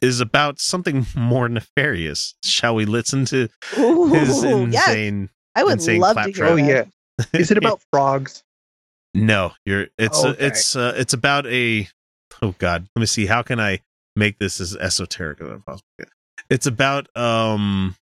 [0.00, 2.34] is about something more nefarious.
[2.44, 4.88] Shall we listen to his Ooh, yes.
[4.88, 5.30] insane?
[5.54, 6.52] I would insane love to hear claptrap.
[6.52, 6.84] Oh yeah.
[7.40, 8.42] Is it about frogs?
[9.14, 9.88] No, you're.
[9.98, 10.30] It's Okay.
[10.30, 11.88] uh, it's uh, it's about a.
[12.42, 13.26] Oh God, let me see.
[13.26, 13.80] How can I
[14.16, 15.84] make this as esoteric as possible?
[16.48, 17.96] It's about um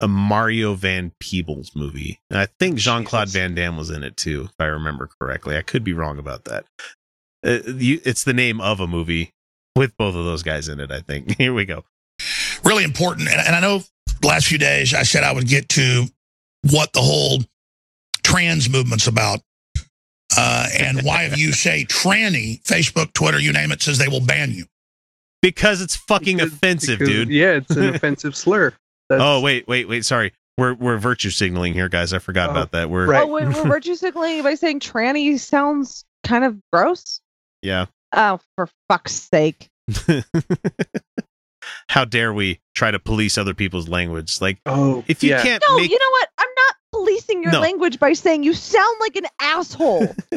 [0.00, 2.20] a Mario Van Peebles movie.
[2.30, 5.56] And I think Jean Claude Van Damme was in it too, if I remember correctly.
[5.56, 6.66] I could be wrong about that.
[7.44, 9.32] Uh, you, it's the name of a movie
[9.78, 10.90] with both of those guys in it.
[10.90, 11.36] I think.
[11.38, 11.84] Here we go.
[12.64, 13.28] Really important.
[13.28, 13.82] And, and I know
[14.20, 16.04] the last few days I said I would get to
[16.70, 17.38] what the whole
[18.22, 19.40] trans movement's about.
[20.36, 24.20] Uh, and why if you say tranny, Facebook, Twitter, you name it, says they will
[24.24, 24.66] ban you.
[25.40, 27.28] Because it's fucking Because- offensive, because- dude.
[27.30, 28.74] Yeah, it's an offensive slur.
[29.08, 30.04] That's, Oh wait, wait, wait.
[30.04, 32.12] Sorry, we're we're virtue signaling here, guys.
[32.12, 32.90] I forgot Oh, about that.
[32.90, 33.22] We're right.
[33.22, 37.20] Oh, we're, we're virtue signaling by saying tranny sounds kind of gross.
[37.62, 37.86] yeah.
[38.12, 39.68] Oh, for fuck's sake.
[41.88, 44.40] How dare we try to police other people's language?
[44.40, 45.42] Like, Oh, if you yeah.
[45.42, 46.28] can't No, make you know what?
[46.38, 47.60] I'm not policing your No.
[47.60, 50.06] language by saying you sound like an asshole.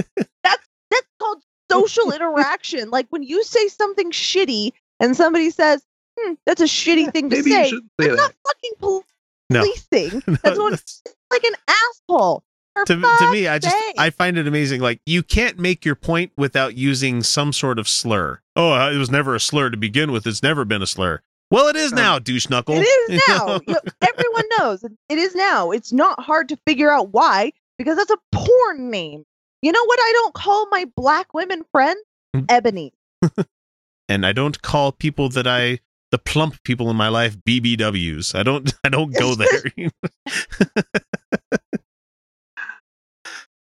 [0.44, 1.42] that's that's called
[1.72, 2.90] social interaction.
[2.90, 5.84] Like when you say something shitty and somebody says,
[6.20, 9.04] hmm, "That's a shitty thing to say," should say I'm not fucking pol-
[9.50, 9.62] No.
[9.62, 10.24] policing.
[10.28, 12.44] No, That's what that's- like an asshole.
[12.86, 13.96] To, to me, I just sake.
[13.98, 14.82] I find it amazing.
[14.82, 18.40] Like, you can't make your point without using some sort of slur.
[18.56, 20.26] Oh, uh, it was never a slur to begin with.
[20.26, 21.22] It's never been a slur.
[21.52, 22.76] Well, it is now, douche knuckle.
[22.78, 23.60] It is You now.
[23.68, 23.76] know?
[24.02, 25.72] Everyone knows it- is now.
[25.72, 29.26] It's not hard to figure out why because that's a porn name.
[29.62, 32.00] You know what I don't call my black women friends?
[32.34, 32.46] Hmm.
[32.48, 32.94] Ebony.
[34.10, 35.80] and I don't call people that I
[36.12, 38.34] the plump people in my life BBWs.
[38.34, 39.62] I don't I don't go there.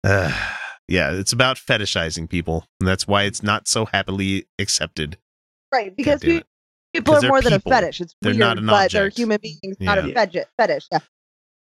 [0.03, 0.31] Uh,
[0.87, 5.17] yeah, it's about fetishizing people, and that's why it's not so happily accepted.
[5.73, 6.45] Right, because damn we, it.
[6.93, 8.01] people 'Cause are they're more than a fetish.
[8.01, 10.43] It's They're weird, not an but they're human beings, not a fetish.
[10.57, 10.87] Fetish.
[10.91, 10.99] Yeah.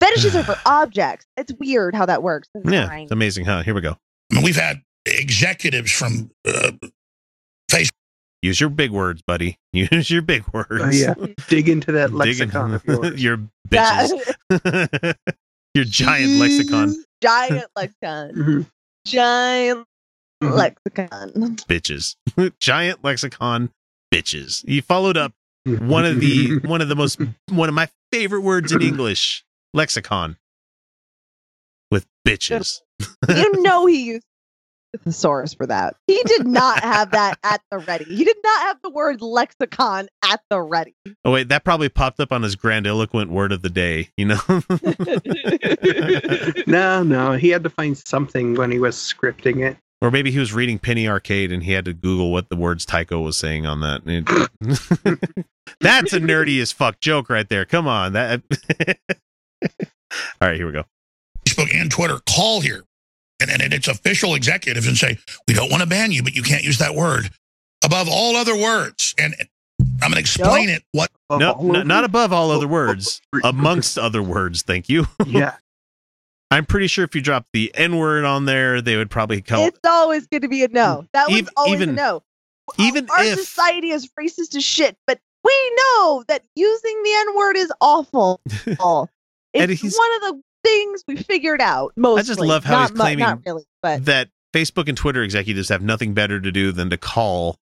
[0.01, 1.26] Fetishes are for objects.
[1.36, 2.49] It's weird how that works.
[2.55, 3.03] It's Yeah, fine.
[3.03, 3.62] it's amazing, huh?
[3.62, 3.97] Here we go.
[4.32, 6.72] I mean, we've had executives from uh,
[8.43, 9.59] Use your big words, buddy.
[9.74, 10.70] Use your big words.
[10.70, 11.12] Oh, yeah.
[11.49, 13.22] Dig into that Dig in- lexicon of yours.
[13.22, 13.38] your
[13.70, 14.09] Yeah.
[14.51, 15.14] bitches.
[15.75, 18.33] your giant lexicon Giant lexicon.
[18.35, 18.71] Mhm.
[19.07, 19.87] Giant
[20.43, 20.57] Mhm.
[20.57, 21.57] lexicon.
[21.68, 22.16] bitches.
[22.61, 23.71] giant lexicon
[24.12, 24.64] bitches.
[24.66, 25.33] You followed up
[25.64, 29.45] one of the one of the most one of my favorite words in English,
[29.75, 30.37] lexicon.
[31.91, 32.81] With bitches.
[33.29, 34.25] you know he used
[34.93, 35.97] the thesaurus for that.
[36.07, 38.05] He did not have that at the ready.
[38.05, 40.95] He did not have the word lexicon at the ready.
[41.24, 44.41] Oh wait, that probably popped up on his grandiloquent word of the day, you know?
[46.66, 49.76] no, no, he had to find something when he was scripting it.
[50.01, 52.84] or maybe he was reading Penny Arcade and he had to Google what the words
[52.84, 54.03] Tycho was saying on that.
[55.80, 57.64] That's a nerdy as fuck joke right there.
[57.64, 58.12] Come on.
[58.14, 58.43] That
[59.62, 59.68] All
[60.41, 60.84] right, here we go.
[61.49, 62.84] Facebook and Twitter call here
[63.41, 65.18] and, and its official executives and say,
[65.49, 67.30] we don't want to ban you, but you can't use that word
[67.84, 69.14] above all other words.
[69.18, 69.34] And
[70.03, 70.82] I'm going to explain it.
[70.93, 71.11] What?
[71.30, 74.62] No, n- not above all other words, amongst other words.
[74.62, 75.07] Thank you.
[75.26, 75.55] Yeah.
[76.53, 79.61] I'm pretty sure if you drop the N word on there, they would probably come.
[79.61, 81.03] It's always going to be a no.
[81.05, 82.22] Mm, that was Ev- always even- a no.
[82.76, 87.36] even Our if society is racist as shit, but we know that using the N
[87.36, 88.41] word is awful.
[89.53, 91.93] And it's he's- one of the things we figured out.
[91.97, 92.21] Mostly.
[92.21, 95.23] I just love how not he's mu- claiming Not really, but that Facebook and Twitter
[95.23, 97.57] executives have nothing better to do than to call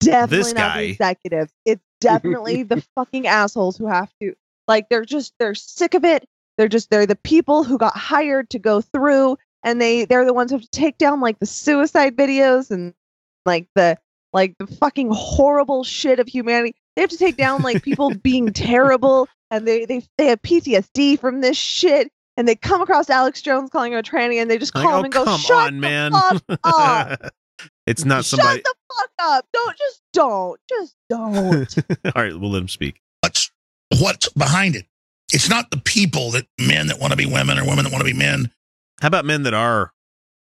[0.00, 0.80] definitely this not guy.
[0.80, 1.52] the executives.
[1.64, 4.34] It's definitely the fucking assholes who have to
[4.68, 6.28] like they're just they're sick of it.
[6.58, 10.34] They're just they're the people who got hired to go through and they they're the
[10.34, 12.94] ones who have to take down like the suicide videos and
[13.46, 13.98] like the
[14.32, 16.74] like the fucking horrible shit of humanity.
[16.96, 21.18] They have to take down like people being terrible and they they they have PTSD
[21.18, 24.58] from this shit and they come across Alex Jones calling him a tranny and they
[24.58, 26.12] just like, call oh him and go come shut on, the man.
[26.12, 27.32] fuck up.
[27.86, 29.46] it's not Shut the fuck up.
[29.52, 30.60] Don't just don't.
[30.68, 31.78] Just don't.
[32.06, 33.00] all right, we'll let him speak.
[33.20, 33.50] What's,
[34.00, 34.86] what's behind it?
[35.32, 38.00] It's not the people that men that want to be women or women that want
[38.06, 38.50] to be men.
[39.00, 39.92] How about men that are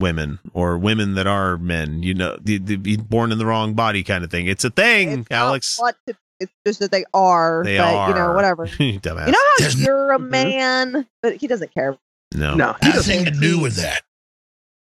[0.01, 2.03] women or women that are men?
[2.03, 4.47] You know, the, the, the born in the wrong body kind of thing.
[4.47, 5.79] It's a thing, It's not Alex.
[5.79, 7.63] what to- it's just that they are.
[7.65, 8.09] They but, are.
[8.09, 8.67] You know, whatever.
[8.79, 9.27] You Dumbass.
[9.27, 10.29] You know how There's you're a Mhm.
[10.31, 11.97] man, but he doesn't care.
[12.35, 12.55] no.
[12.55, 14.03] No, he Nothing to do with that.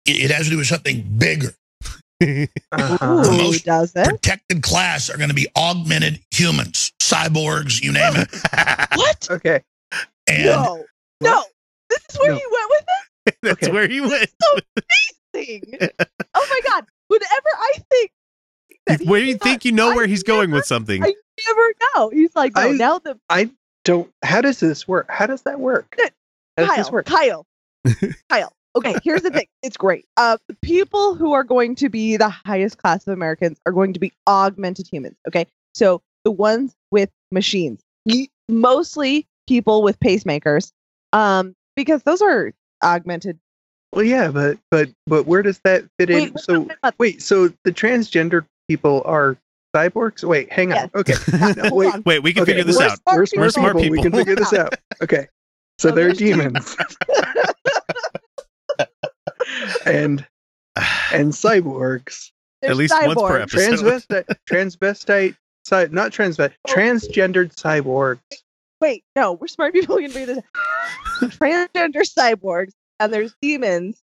[0.07, 1.55] It, it has to do with something bigger.
[2.23, 3.23] Uh-huh.
[3.23, 4.09] The most does it?
[4.09, 8.29] Protected class are going to be augmented humans, cyborgs, you name it.
[8.97, 9.29] What?
[9.31, 9.63] Okay.
[10.27, 10.85] And No,
[11.21, 11.45] no.
[11.91, 12.39] This is where No.
[12.39, 12.85] you went with
[13.27, 13.37] it.
[13.43, 13.73] That's Okay.
[13.73, 14.23] where you went.
[14.23, 14.33] it.
[14.43, 14.59] So
[15.35, 15.63] amazing.
[16.35, 16.87] oh my god!
[17.09, 18.16] Whenever I think, that
[19.05, 21.03] Where he's you think you know I where he's going with something.
[21.03, 21.13] I
[21.47, 22.09] never know.
[22.11, 22.63] He's like, no.
[22.63, 23.51] I- now the I
[23.85, 24.11] don't.
[24.23, 25.07] How does this work?
[25.11, 25.97] How does that work?
[26.57, 27.07] How does this Kyle, work?
[27.07, 27.47] Kyle,
[28.31, 28.53] Kyle.
[28.77, 29.47] Okay, here's the thing.
[29.63, 30.05] It's great.
[30.19, 33.95] Uh, the people who are going to be the highest class of Americans are going
[33.95, 35.17] to be augmented humans.
[35.27, 37.81] Okay, so the ones with machines,
[38.49, 40.73] mostly people with pacemakers,
[41.13, 42.53] um, because those are
[42.85, 43.39] augmented.
[43.93, 46.17] Well, yeah, but but but where does that fit in?
[46.17, 46.69] Wait, we're so
[46.99, 49.37] wait, so the transgender people are
[49.75, 50.25] cyborgs?
[50.25, 50.91] Wait, hang on.
[51.07, 51.29] Yes.
[51.29, 52.05] Okay, no, wait.
[52.07, 52.99] Wait, we can okay, figure this we're out.
[53.03, 53.51] smart We're people.
[53.51, 53.91] smart, smart people.
[53.97, 54.75] We can figure this out.
[55.03, 55.27] Okay,
[55.79, 56.77] so Oh, they're there's demons,
[59.87, 60.27] and
[61.13, 62.31] and cyborgs,
[62.63, 63.43] They're At least once per cyborgs.
[63.43, 64.03] episode.
[64.09, 66.73] transvestite, transvestite, cy- not transvestite, oh.
[66.73, 68.21] transgendered cyborgs.
[68.81, 69.97] Wait, no, we're smart people.
[69.97, 70.45] We can figure this
[71.23, 71.31] out.
[71.31, 74.03] Transgender cyborgs, and there's demons.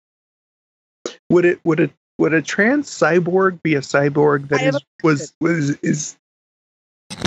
[1.30, 5.70] Would it would it would a trans cyborg be a cyborg that I was was
[5.78, 6.16] is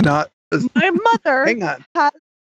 [0.02, 0.30] not?
[0.52, 1.84] A, My mother hang on.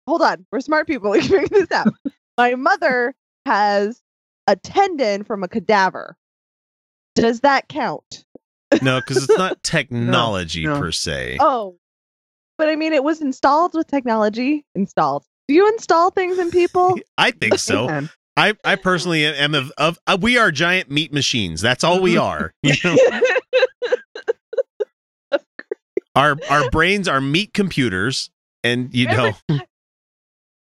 [0.06, 0.46] hold on.
[0.52, 1.10] We're smart people.
[1.12, 1.92] We can figure this out.
[2.38, 3.14] My mother
[3.46, 4.00] has
[4.46, 6.16] a tendon from a cadaver.
[7.14, 8.24] Does that count?
[8.82, 10.78] No, because it's not technology no.
[10.78, 11.38] per se.
[11.40, 11.76] Oh,
[12.58, 14.64] but I mean, it was installed with technology.
[14.74, 15.24] Installed.
[15.48, 16.98] Do you install things in people?
[17.18, 17.86] I think so.
[17.88, 18.10] Hang on.
[18.36, 21.60] I, I personally am of, of uh, we are giant meat machines.
[21.60, 22.52] That's all we are.
[22.62, 22.96] You know,
[26.14, 28.30] our our brains are meat computers,
[28.64, 29.32] and you know,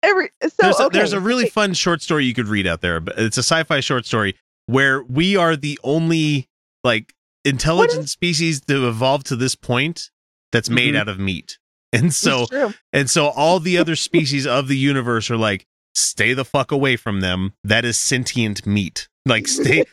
[0.05, 0.99] Every so there's a, okay.
[0.99, 3.01] there's a really fun short story you could read out there.
[3.01, 4.37] But it's a sci-fi short story
[4.67, 6.49] where we are the only
[6.85, 10.11] like intelligent species to evolve to this point
[10.51, 10.99] that's made Mhm.
[10.99, 11.59] out of meat.
[11.93, 12.47] And so
[12.93, 16.97] and so all the other species of the universe are like, stay the fuck away
[16.97, 17.55] from them.
[17.65, 19.09] That is sentient meat.
[19.25, 19.85] Like stay.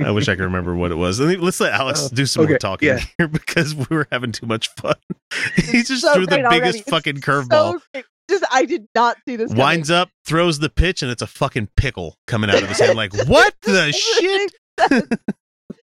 [0.00, 1.20] I wish I could remember what it was.
[1.20, 3.00] Let me- Let's let Alex Uh, do some more talking yeah.
[3.18, 4.94] here because we were having too much fun.
[5.56, 6.60] he just So threw the great already.
[6.72, 7.80] biggest fucking curveball.
[7.92, 8.04] great.
[8.28, 9.50] Just I did not see this.
[9.50, 9.62] coming.
[9.64, 12.96] Winds up, throws the pitch, and it's a fucking pickle coming out of his hand.
[12.96, 14.52] Like, what the shit?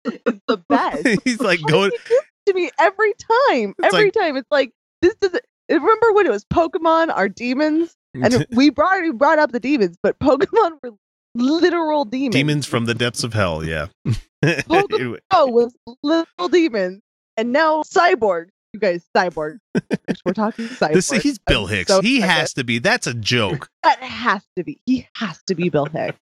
[0.04, 1.06] it's the best.
[1.24, 1.90] He's like Why going.
[2.08, 3.74] he to me every time.
[3.78, 4.70] It's Every like- time it's like
[5.02, 5.44] this doesn't.
[5.68, 9.96] Remember when it was Pokemon are demons, and we brought we brought up the demons,
[10.02, 10.90] but Pokemon were
[11.34, 12.34] literal demons.
[12.34, 13.64] Demons from the depths of hell.
[13.64, 13.86] Yeah.
[14.44, 17.00] Pokemon was literal demons,
[17.36, 18.46] and now cyborg.
[18.72, 19.58] You guys, cyborg.
[20.24, 20.92] We're talking cyborg.
[20.94, 21.88] this, he's Bill Hicks.
[21.88, 22.78] so he has to be.
[22.78, 23.68] That's a joke.
[23.82, 24.80] That has to be.
[24.86, 26.18] He has to be Bill Hicks.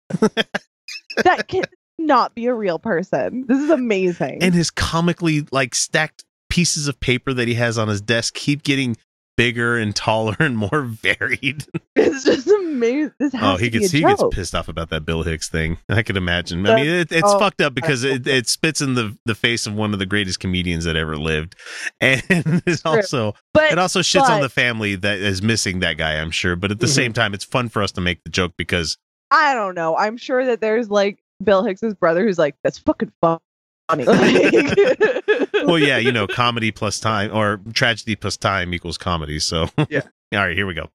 [1.24, 1.64] that can
[1.98, 3.44] not be a real person.
[3.48, 4.38] This is amazing.
[4.42, 8.62] and his comically like stacked pieces of paper that he has on his desk keep
[8.62, 8.96] getting
[9.36, 11.64] bigger and taller and more varied.
[11.96, 13.12] It's just amazing.
[13.40, 15.78] Oh, he gets he gets pissed off about that Bill Hicks thing.
[15.88, 16.66] I could imagine.
[16.66, 19.66] I mean, it, it's oh, fucked up because it, it spits in the the face
[19.66, 21.56] of one of the greatest comedians that ever lived,
[22.00, 22.22] and
[22.66, 22.90] it's True.
[22.92, 26.14] also But it also shits on the family that is missing that guy.
[26.20, 26.94] I'm sure, but at the Mhm.
[26.94, 28.96] same time, it's fun for us to make the joke because
[29.30, 29.96] I don't know.
[29.96, 33.40] I'm sure that there's like Bill Hicks's brother who's like, that's fucking funny.
[33.90, 39.38] Like- well, yeah, you know, comedy plus time or tragedy plus time equals comedy.
[39.38, 40.02] So Yeah.
[40.32, 40.90] all right, here we go.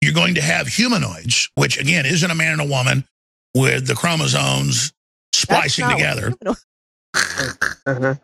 [0.00, 3.04] You're going to have humanoids, which again isn't a man and a woman,
[3.54, 4.92] with the chromosomes
[5.32, 6.32] splicing together.
[6.44, 8.14] Uh-huh.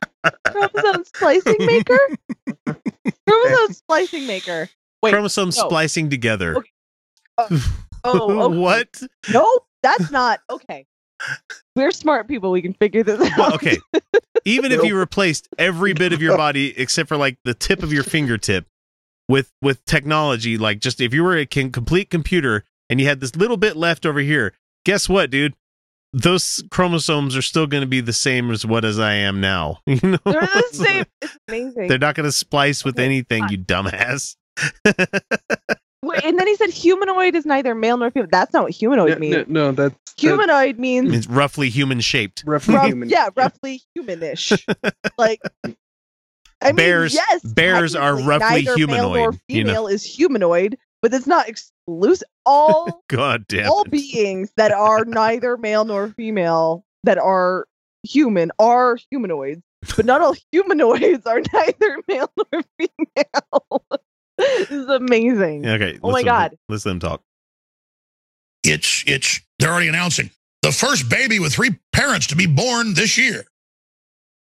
[0.47, 1.99] Chromosome splicing maker?
[3.26, 4.68] Chromosome splicing maker.
[5.03, 5.11] Wait.
[5.11, 5.51] Chromosome no.
[5.51, 6.57] splicing together.
[7.39, 7.57] Okay.
[8.05, 8.59] Oh, okay.
[8.59, 9.03] what?
[9.32, 10.87] Nope, that's not okay.
[11.74, 12.51] We're smart people.
[12.51, 13.39] We can figure this out.
[13.39, 13.78] Well, okay.
[14.45, 17.92] Even if you replaced every bit of your body except for like the tip of
[17.92, 18.66] your fingertip
[19.28, 23.36] with with technology, like just if you were a complete computer and you had this
[23.36, 24.53] little bit left over here,
[24.84, 25.55] guess what, dude?
[26.12, 29.78] Those chromosomes are still going to be the same as what as I am now.
[29.86, 31.05] You know, They're the same.
[31.22, 31.88] It's amazing.
[31.88, 34.36] They're not going to splice with anything, you dumbass.
[36.14, 38.28] Wait, and then he said humanoid is neither male nor female.
[38.30, 39.34] That's not what humanoid No, means.
[39.36, 42.44] no, no, that's that's humanoid means It's roughly human shaped.
[42.46, 43.08] roughly rough, human.
[43.08, 44.62] yeah, roughly humanish.
[45.18, 45.40] like
[46.60, 49.70] I mean, Bears- yes, bears are technically roughly neither Male nor humanoid, you know.
[49.70, 52.28] female is humanoid, but it's not exclusive.
[52.46, 53.70] All God damn.
[53.70, 53.90] all it.
[53.90, 57.66] beings that are neither male nor female that are
[58.04, 59.62] human are humanoids,
[59.96, 63.84] but not all humanoids are neither male nor female.
[64.39, 65.66] this is amazing.
[65.66, 65.99] Okay.
[66.03, 66.59] Oh my listen- God.
[66.68, 67.22] Listen to them talk.
[68.64, 70.30] It's it's they're already announcing
[70.62, 73.45] the first baby with three parents to be born this year.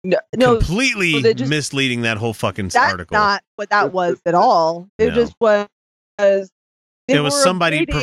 [0.05, 3.15] No, no Completely so just- misleading that whole fucking that's article.
[3.15, 4.89] not what that was at all.
[4.99, 5.15] It No.
[5.15, 5.67] just was.
[6.19, 6.47] They
[7.17, 8.01] It was were somebody per-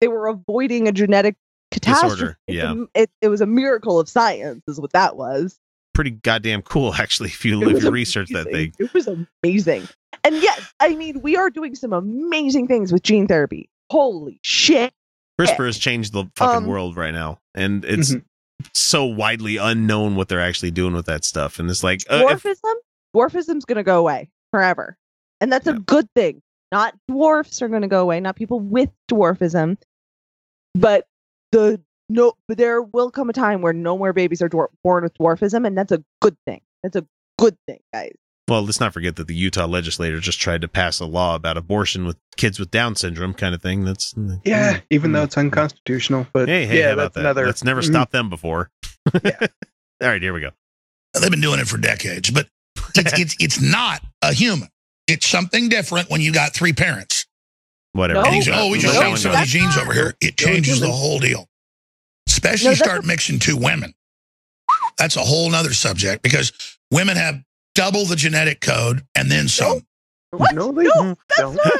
[0.00, 1.34] they were avoiding a genetic
[1.70, 2.14] catastrophe.
[2.14, 2.74] Disorder, yeah.
[2.94, 5.58] it, it was a miracle of science, is what that was.
[5.94, 8.72] Pretty goddamn cool, actually, if you It if was you research that thing.
[8.78, 9.08] It was
[9.42, 9.88] amazing.
[10.24, 13.68] And yes, I mean, we are doing some amazing things with gene therapy.
[13.90, 14.92] Holy shit.
[15.40, 18.24] CRISPR has changed the fucking Um, world right now, and it's Mhm.
[18.72, 21.58] so widely unknown what they're actually doing with that stuff.
[21.58, 22.74] And it's like, uh, if- Dwarfism?
[23.14, 24.96] Dwarfism's going to go away forever.
[25.40, 25.74] And that's Yeah.
[25.74, 26.40] a good thing.
[26.72, 29.76] Not dwarfs are going to go away, not people with dwarfism.
[30.74, 31.06] But
[31.52, 35.02] the no, but there will come a time where no more babies are dwar- born
[35.04, 36.60] with dwarfism, and that's a good thing.
[36.82, 37.06] That's a
[37.38, 38.12] good thing, guys.
[38.48, 41.56] Well, let's not forget that the Utah legislature just tried to pass a law about
[41.56, 43.84] abortion with kids with Down syndrome, kind of thing.
[43.84, 47.02] That's uh, Yeah, mm, even though mm, it's unconstitutional, but Hey, hey, yeah, how about
[47.02, 47.20] that's that?
[47.20, 47.46] another.
[47.46, 47.86] That's never Mhm.
[47.90, 48.70] stopped them before.
[49.24, 49.38] Yeah.
[50.02, 50.50] All right, here we go.
[51.18, 52.48] They've been doing it for decades, but
[52.96, 54.68] it's it's it's not a human.
[55.06, 57.26] It's something different when you got three parents.
[57.92, 58.20] Whatever.
[58.22, 58.26] No.
[58.26, 60.14] And he's oh, we just No, found some of that's these genes over here.
[60.20, 61.48] It changes the whole deal.
[62.26, 63.94] Especially No, start mixing two women.
[64.98, 66.52] That's a whole nother subject because
[66.90, 67.40] women have
[67.74, 69.80] double the genetic code and then some.
[70.30, 70.54] What?
[70.54, 71.54] No, they no, that's don't.
[71.56, 71.72] not.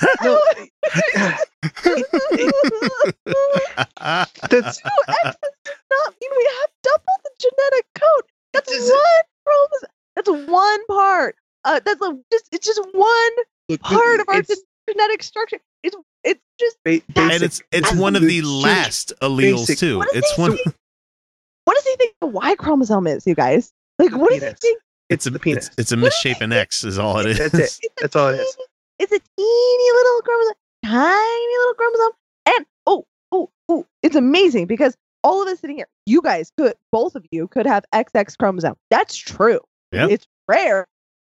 [0.00, 0.32] That's No.
[0.34, 0.68] not.
[1.14, 1.42] That's
[3.24, 3.32] No,
[4.00, 4.80] X does
[5.90, 8.24] not mean we have double the genetic code.
[8.52, 9.88] That's does- one chromosome.
[10.16, 11.36] That's one part.
[11.64, 13.30] Uh, that's a, just it's just one
[13.68, 14.42] look, part of our
[14.88, 15.58] genetic structure.
[15.82, 19.78] It's it's just ba- and basic- it's it's it's one of the last alleles basic-
[19.78, 19.98] too.
[19.98, 20.56] What does It's he one.
[20.56, 20.74] think-
[21.64, 23.72] what does he think the Y chromosome is, you guys?
[23.98, 24.80] Like The what does he think?
[25.12, 25.68] It's a the penis.
[25.68, 27.38] It's, it's a misshapen X, is all it is.
[27.38, 27.92] That's it.
[28.00, 28.56] That's all it is.
[28.98, 30.54] It's a teeny little chromosome,
[30.84, 32.12] tiny little chromosome,
[32.46, 36.74] and oh oh oh, it's amazing because all of us sitting here, you guys could,
[36.90, 38.76] both of you could have XX chromosome.
[38.90, 39.60] That's true.
[39.92, 40.08] Yeah.
[40.10, 40.86] It's rare,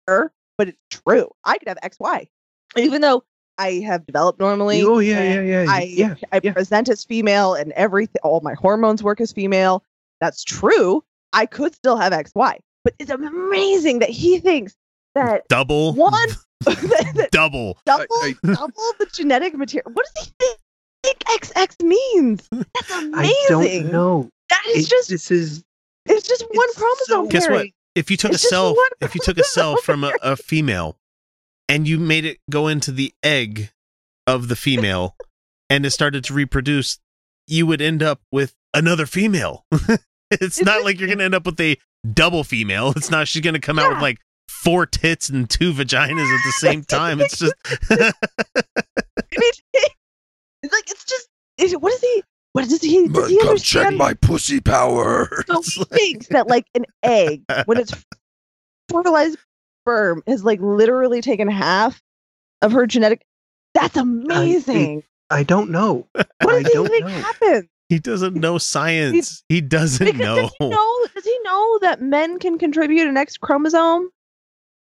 [0.07, 1.31] but it's true.
[1.45, 2.29] I could have XY,
[2.77, 3.25] even though
[3.59, 4.83] I have developed normally.
[4.83, 6.15] Oh yeah, yeah, yeah, I yeah.
[6.33, 6.53] I yeah.
[6.53, 8.21] present as female, and everything.
[8.23, 9.85] All my hormones work as female.
[10.21, 11.05] That's true.
[11.33, 14.75] I could still have XY, but it's amazing that he thinks
[15.15, 15.95] that Double.
[15.95, 16.35] one that,
[17.17, 17.79] that Double.
[17.87, 19.91] double I- double the genetic material.
[19.93, 20.59] What does he think,
[21.03, 21.19] think
[21.53, 22.49] XX means?
[22.51, 23.15] That's amazing.
[23.57, 24.31] I don't know.
[24.49, 25.63] That is It- just this is
[26.07, 27.05] it's just one chromosome.
[27.07, 27.67] so- Guess what?
[27.95, 30.97] If you took It's a cell, if you took a cell from a, a female,
[31.69, 33.71] and you made it go into the egg
[34.27, 35.15] of the female,
[35.71, 36.99] and it started to reproduce,
[37.47, 39.67] you would end up with another female.
[39.73, 39.99] it's
[40.31, 41.77] It's not like you're gonna end up with a
[42.11, 42.93] double female.
[42.97, 46.53] It's not she's gonna come out with like four tits and two vaginas at the
[46.59, 47.21] same time.
[47.21, 47.55] It's just
[49.33, 49.63] it's
[50.73, 51.29] like it's just.
[51.59, 52.23] It's, what is he?
[52.55, 53.09] What does he?
[53.09, 53.99] Does he understand?
[53.99, 55.29] My pussy power.
[55.47, 57.93] So he thinks that like an egg, when it's
[58.89, 59.39] fertilized
[59.83, 62.01] sperm, has like literally taken half
[62.63, 63.23] of her genetic.
[63.75, 65.03] That's amazing.
[65.31, 66.09] I don't know.
[66.13, 67.11] what I he don't think know.
[67.11, 67.65] happens?
[67.89, 69.45] He doesn't know science.
[69.49, 70.37] He doesn't Because know.
[70.37, 71.07] does he know?
[71.43, 74.11] Does he know that men can contribute an X chromosome?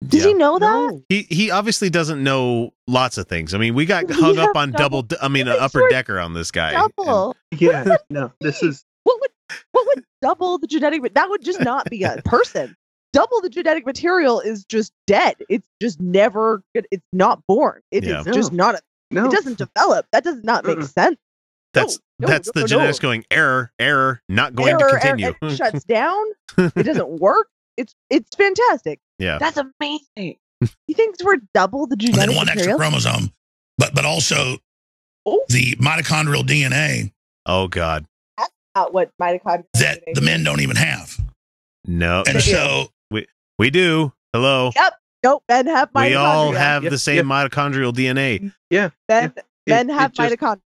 [0.07, 0.29] Does Yeah.
[0.29, 1.03] he know that?
[1.09, 3.55] He he obviously doesn't know lots of things.
[3.55, 5.03] I mean, we got hung have up on double.
[5.03, 6.73] double- I mean, an upper decker on this guy.
[6.73, 7.37] Double.
[7.59, 9.31] Yeah, no, this is What would
[9.73, 11.15] what would double the genetic?
[11.15, 12.75] That would just not be a person.
[13.13, 15.37] Double the genetic material is just dead.
[15.51, 16.63] It's just never.
[16.75, 17.83] It's not born.
[17.91, 18.33] It is Yeah.
[18.33, 18.75] just not.
[18.77, 18.81] A,
[19.11, 19.27] no.
[19.27, 20.07] It doesn't develop.
[20.13, 21.19] That does not make sense.
[21.75, 23.09] That's no, that's no, the no, genetics no.
[23.09, 25.35] going error, error, not going Error, to error, continue.
[25.43, 26.25] it shuts down.
[26.59, 27.49] It doesn't work.
[27.77, 29.01] It's it's fantastic.
[29.19, 29.39] yeah.
[29.39, 30.37] That's amazing.
[30.87, 33.33] He thinks we're double the And genetic then one extra chromosome,
[33.79, 34.59] but but also
[35.25, 35.45] Oh.
[35.49, 37.13] the mitochondrial DNA
[37.47, 38.05] Oh God,
[38.75, 39.65] Uh, what mitochondria?
[39.75, 41.17] that the men don't even have.
[41.87, 42.23] no.
[42.29, 43.27] And so we
[43.59, 44.13] we do.
[44.33, 44.71] Hello.
[44.77, 44.95] Yep.
[45.25, 45.45] Nope.
[45.49, 46.09] Men have mitochondria.
[46.11, 47.25] We all have Yep, the same yep.
[47.27, 48.53] mitochondrial DNA.
[48.71, 48.91] yeah.
[49.09, 49.33] men.
[49.67, 50.61] Men It- have it just- mitochondria.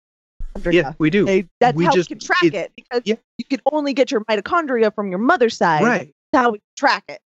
[0.64, 1.24] Yeah, we do.
[1.24, 3.16] They, that's We how just- we can track it- it, because yeah.
[3.38, 5.82] you can only get your mitochondria from your mother's side.
[5.82, 6.12] Right.
[6.32, 7.20] That's how we track it.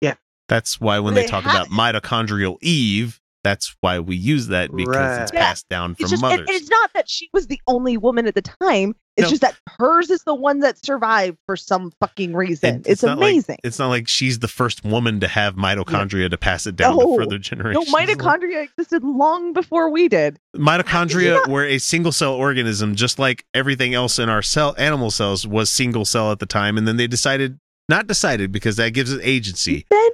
[0.00, 0.14] Yeah.
[0.48, 1.68] That's why when they, They talk have about
[2.02, 5.40] mitochondrial Eve, that's why we use that because it's Yeah.
[5.46, 6.46] passed down It's from just, and, mothers.
[6.48, 8.94] and it's not that she was the only woman at the time.
[9.16, 9.30] It's No.
[9.30, 12.74] just that hers is the one that survived for some fucking reason.
[12.76, 13.58] And it's not like- amazing.
[13.64, 17.16] it's not like she's the first woman to have mitochondria to pass it down No.
[17.16, 17.88] to further generations.
[17.90, 20.38] no, mitochondria existed long before we did.
[20.54, 25.46] Mitochondria were a single cell organism, just like everything else in our cell, animal cells
[25.46, 27.58] was single cell at the time, and then they decided,
[27.88, 30.08] not decided because that gives it agency, Ben,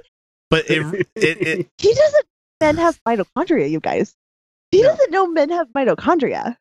[0.49, 2.25] but it, it, he doesn't.
[2.61, 4.15] Men have mitochondria, you guys.
[4.71, 6.55] He doesn't know men have mitochondria.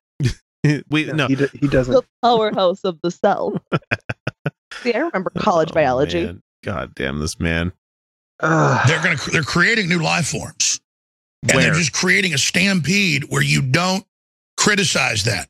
[0.63, 1.93] It we No, no, he, do- he doesn't.
[1.95, 3.61] The powerhouse of the cell.
[4.83, 6.25] See, I remember college Oh, biology.
[6.27, 6.43] man.
[6.65, 7.73] God damn this man.
[8.41, 8.89] Ugh.
[8.89, 10.81] they're going to they're creating new life forms,
[11.49, 14.05] and they're just creating a stampede where you don't
[14.57, 15.49] criticize that.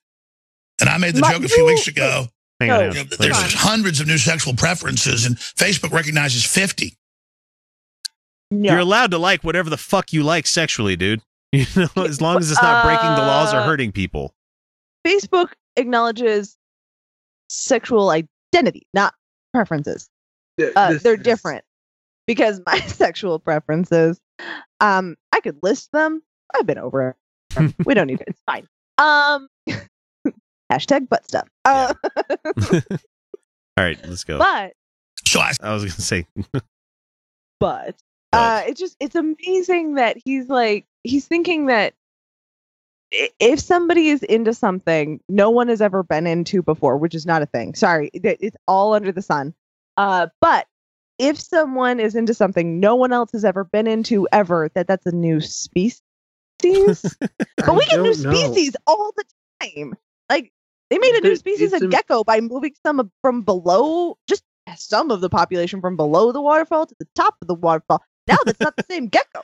[0.80, 2.26] And I made the My- joke a few weeks ago.
[2.60, 2.80] Hang on.
[2.80, 2.94] you know, on.
[3.08, 3.52] that Wait a there's minute.
[3.54, 6.96] hundreds of new sexual preferences, and Facebook recognizes fifty.
[8.50, 8.72] no.
[8.72, 11.20] You're allowed to like whatever the fuck you like sexually, dude.
[11.52, 14.34] You know, as long as it's not breaking the laws or Uh, hurting people.
[15.06, 16.56] Facebook acknowledges
[17.48, 19.14] sexual identity, not
[19.52, 20.08] preferences.
[20.76, 21.64] Uh, they're is- different
[22.26, 24.20] because my sexual preferences,
[24.80, 26.22] um, I could list them.
[26.54, 27.16] I've been over
[27.56, 27.74] it.
[27.86, 28.28] we don't need it.
[28.28, 28.66] It's fine.
[28.98, 29.48] Um,
[30.72, 31.48] hashtag butt stuff.
[31.64, 31.94] Uh,
[33.76, 34.38] All right, let's go.
[34.38, 34.74] but
[35.34, 36.26] I was gonna say,
[37.58, 37.96] but
[38.32, 41.94] uh, it's just it's amazing that he's like he's thinking that
[43.12, 47.42] if somebody is into something no one has ever been into before, which is not
[47.42, 47.74] a thing.
[47.74, 49.54] Sorry, it's all under the sun.
[49.96, 50.66] Uh, but
[51.18, 55.06] if someone is into something no one else has ever been into ever, that that's
[55.06, 56.02] a new species.
[56.62, 58.32] but we get new don't know.
[58.32, 59.24] species all the
[59.60, 59.94] time.
[60.30, 60.52] Like
[60.90, 64.42] they made a new species it's of gecko by moving some from below, just
[64.76, 68.02] some of the population from below the waterfall to the top of the waterfall.
[68.26, 69.42] Now that's not the same gecko.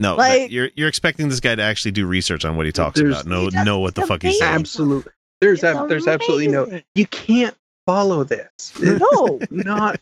[0.00, 3.00] No, Like- you're you're expecting this guy to actually do research on what he talks
[3.00, 3.26] about.
[3.26, 4.52] No, He know what the it's fuck he's saying.
[4.54, 5.12] Absolutely.
[5.40, 6.80] There's It's ab- there's absolutely no.
[6.94, 8.72] You can't follow this.
[8.82, 9.38] No.
[9.50, 10.00] not.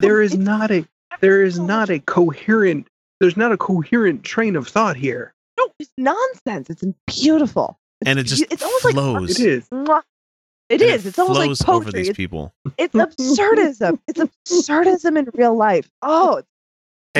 [0.00, 0.86] There is not a.
[1.20, 2.86] There is not a coherent.
[3.20, 5.34] There's not a coherent train of thought here.
[5.58, 6.70] No, it's nonsense.
[6.70, 7.78] It's beautiful.
[8.00, 9.38] It's And it just it's almost like flows.
[9.40, 9.68] It is.
[9.72, 11.04] It And is.
[11.04, 12.00] It's almost like flows over poetry.
[12.00, 12.54] these It's, people.
[12.78, 13.98] it's absurdism.
[14.06, 15.90] It's absurdism in real life.
[16.00, 16.48] Oh, it's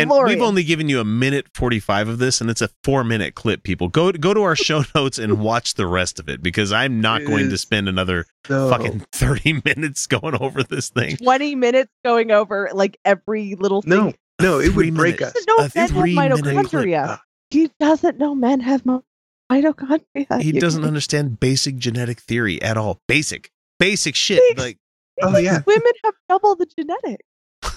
[0.01, 0.37] And glorious.
[0.37, 3.63] we've only given you a minute forty-five of this, and it's a four-minute clip.
[3.63, 7.01] People go go to our show notes and watch the rest of it because I'm
[7.01, 11.17] not It going to spend another So, fucking thirty minutes going over this thing.
[11.19, 13.91] 20 minutes going over like every little thing.
[13.91, 15.33] no, no, it Three would break us.
[15.33, 17.05] He doesn't know A men have three-minute mitochondria.
[17.09, 17.23] Ah.
[17.51, 19.05] He doesn't know men have mo-
[19.51, 20.41] mitochondria.
[20.41, 22.99] He doesn't understand basic genetic theory at all.
[23.09, 24.41] Basic, basic shit.
[24.41, 24.59] Basic.
[24.59, 24.79] Like
[25.23, 25.61] Oh yeah.
[25.67, 27.25] Women have double the genetics.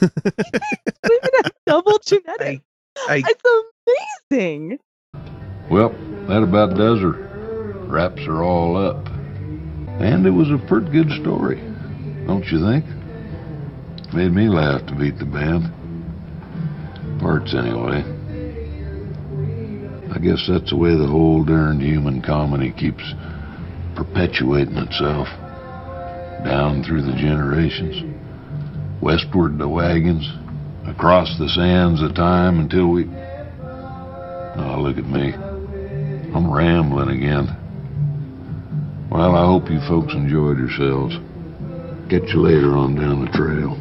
[0.24, 2.64] Women have double genetics.
[3.08, 3.44] I It's
[4.32, 4.80] amazing.
[5.72, 5.90] Well,
[6.28, 7.12] that about does her.
[7.88, 9.08] Wraps are all up.
[10.02, 11.58] And it was a pretty good story,
[12.28, 12.86] don't you think?
[14.14, 15.72] Made me laugh to beat the band.
[17.20, 18.04] Parts, anyway.
[20.14, 23.04] I guess that's the way the whole darned human comedy keeps
[23.96, 25.28] perpetuating itself.
[26.44, 28.13] Down through the generations.
[29.04, 30.26] Westward the wagons.
[30.88, 33.04] Across the sands of time until we.
[34.56, 35.34] Oh, look at me.
[36.34, 37.56] I'm rambling again.
[39.12, 41.16] Well, I hope you folks enjoyed yourselves.
[42.10, 43.78] Catch you later on down the trail.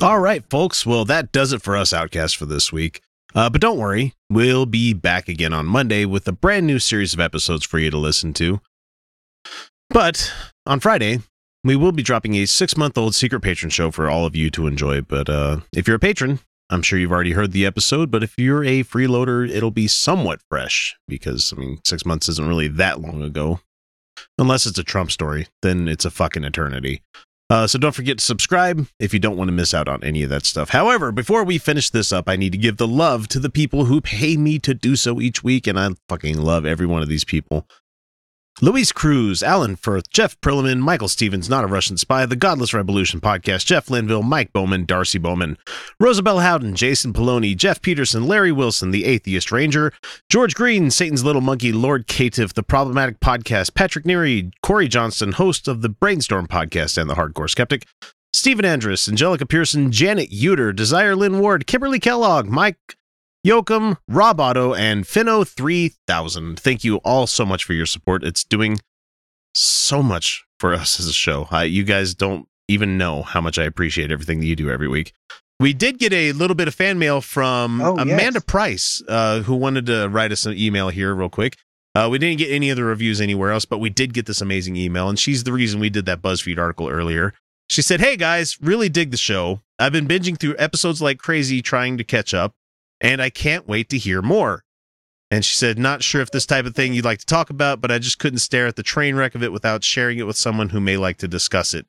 [0.00, 0.86] All right, folks.
[0.86, 3.00] Well, that does it for us, Outcast, for this week.
[3.34, 7.12] Uh, but don't worry, we'll be back again on Monday with a brand new series
[7.12, 8.60] of episodes for you to listen to.
[9.90, 10.32] But
[10.66, 11.20] on Friday,
[11.64, 14.50] we will be dropping a six month old secret patron show for all of you
[14.50, 15.00] to enjoy.
[15.00, 16.40] But uh, if you're a patron,
[16.70, 18.10] I'm sure you've already heard the episode.
[18.10, 22.46] But if you're a freeloader, it'll be somewhat fresh because, I mean, six months isn't
[22.46, 23.60] really that long ago.
[24.38, 27.02] Unless it's a Trump story, then it's a fucking eternity.
[27.50, 30.22] Uh, so don't forget to subscribe if you don't want to miss out on any
[30.22, 30.70] of that stuff.
[30.70, 33.84] However, before we finish this up, I need to give the love to the people
[33.84, 37.08] who pay me to do so each week, and I fucking love every one of
[37.08, 37.66] these people.
[38.62, 43.20] Luis Cruz, Alan Firth, Jeff Perlman, Michael Stevens, Not a Russian Spy, The Godless Revolution
[43.20, 45.58] Podcast, Jeff Linville, Mike Bowman, Darcy Bowman,
[45.98, 49.92] Rosabelle Howden, Jason Poloni, Jeff Peterson, Larry Wilson, The Atheist Ranger,
[50.30, 55.66] George Green, Satan's Little Monkey, Lord Caitiff, The Problematic Podcast, Patrick Neary, Corey Johnston, host
[55.66, 57.88] of the Brainstorm Podcast and The Hardcore Skeptic,
[58.32, 62.78] Stephen Andrus, Angelica Pearson, Janet Uter, Desire Lynn Ward, Kimberly Kellogg, Mike
[63.44, 66.58] Yoakum, Rob Otto, and Finno3000.
[66.58, 68.24] Thank you all so much for your support.
[68.24, 68.80] It's doing
[69.54, 71.46] so much for us as a show.
[71.62, 75.12] You guys don't even know how much I appreciate everything that you do every week.
[75.60, 78.44] We did get a little bit of fan mail from Oh, Amanda yes.
[78.44, 81.56] Price, uh, who wanted to write us an email here real quick.
[81.94, 84.40] Uh, we didn't get any of the reviews anywhere else, but we did get this
[84.40, 87.34] amazing email, and she's the reason we did that BuzzFeed article earlier.
[87.68, 89.60] She said, Hey guys, really dig the show.
[89.78, 92.52] I've been binging through episodes like crazy trying to catch up,
[93.04, 94.64] and I can't wait to hear more.
[95.30, 97.80] And she said, Not sure if this type of thing you'd like to talk about,
[97.80, 100.36] but I just couldn't stare at the train wreck of it without sharing it with
[100.36, 101.86] someone who may like to discuss it.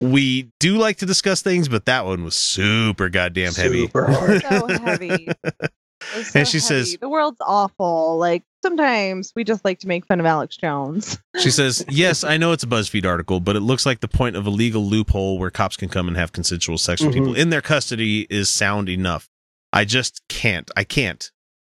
[0.00, 3.82] We do like to discuss things, but that one was super goddamn heavy.
[3.82, 4.42] Super hard.
[4.42, 5.28] so heavy.
[5.44, 6.58] So And she heavy.
[6.58, 8.18] says- the world's awful.
[8.18, 11.18] Like sometimes we just like to make fun of Alex Jones.
[11.38, 14.34] She says, Yes, I know it's a BuzzFeed article, but it looks like the point
[14.34, 17.14] of a legal loophole where cops can come and have consensual sex with Mhm.
[17.14, 19.28] people in their custody is sound enough.
[19.72, 20.70] I just can't.
[20.76, 21.30] I can't.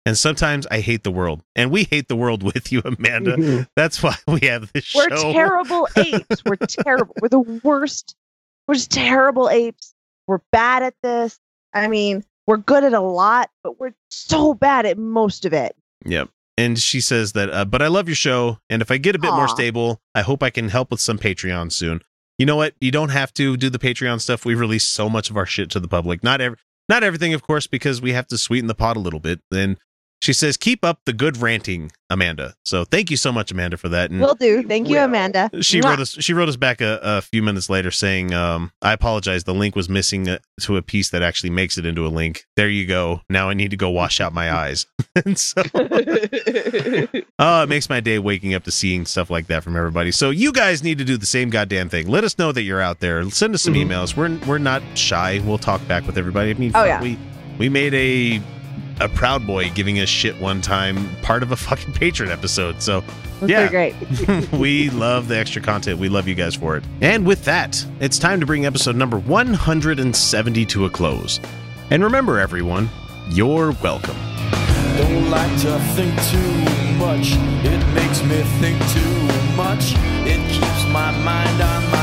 [0.05, 1.43] And sometimes I hate the world.
[1.55, 3.35] And we hate the world with you, Amanda.
[3.37, 3.67] Mhm.
[3.75, 4.99] That's why we have this show.
[4.99, 6.43] We're terrible apes.
[6.45, 7.13] We're terrible.
[7.21, 8.15] We're the worst.
[8.67, 9.93] We're just terrible apes.
[10.27, 11.39] We're bad at this.
[11.73, 15.75] I mean, we're good at a lot, but we're so bad at most of it.
[16.05, 16.29] Yep.
[16.57, 18.57] And she says that, uh, but I love your show.
[18.69, 21.19] And if I get a bit more stable, I hope I can help with some
[21.19, 22.01] Patreon soon.
[22.39, 22.73] You know what?
[22.81, 24.43] You don't have to do the Patreon stuff.
[24.45, 26.23] We release so much of our shit to the public.
[26.23, 26.57] Not every,
[26.89, 29.41] not everything, of course, because we have to sweeten the pot a little bit.
[29.51, 29.77] Then
[30.27, 32.53] she says, keep up the good ranting, Amanda.
[32.65, 34.11] So thank you so much, Amanda, for that.
[34.11, 34.61] And Will do.
[34.63, 35.05] Thank you, Will.
[35.05, 35.49] Amanda.
[35.61, 35.85] she Mwah.
[35.91, 36.09] wrote us.
[36.19, 39.45] She wrote us back a, a few minutes later saying, um, "I apologize.
[39.45, 42.43] The link was missing uh, to a piece that actually makes it into a link.
[42.57, 43.21] There you go.
[43.29, 45.63] Now I need to go wash out my eyes." and so,
[47.39, 50.11] oh, it makes my day waking up to seeing stuff like that from everybody.
[50.11, 52.07] So you guys need to do the same goddamn thing.
[52.07, 53.29] Let us know that you're out there.
[53.29, 53.87] Send us some Mhm.
[53.87, 54.15] emails.
[54.17, 55.41] We're we're not shy.
[55.45, 56.51] We'll talk back with everybody.
[56.51, 57.01] I mean, Oh, yeah.
[57.01, 57.17] we
[57.57, 58.41] we made a
[58.99, 62.81] a proud boy giving us shit one time, part of a fucking patron episode.
[62.81, 63.03] So
[63.39, 63.67] That's Yeah.
[63.69, 63.95] great.
[64.53, 65.99] we love the extra content.
[65.99, 66.83] We love you guys for it.
[67.01, 71.39] And with that, it's time to bring episode number 170 to a close.
[71.91, 72.89] And remember, everyone,
[73.29, 74.17] you're welcome.
[74.97, 77.33] Don't like to think too much.
[77.63, 79.93] It makes me think too much.
[80.25, 81.96] It keeps my mind on my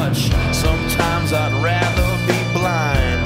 [0.00, 0.20] much.
[0.66, 3.20] Sometimes I'd rather be blind.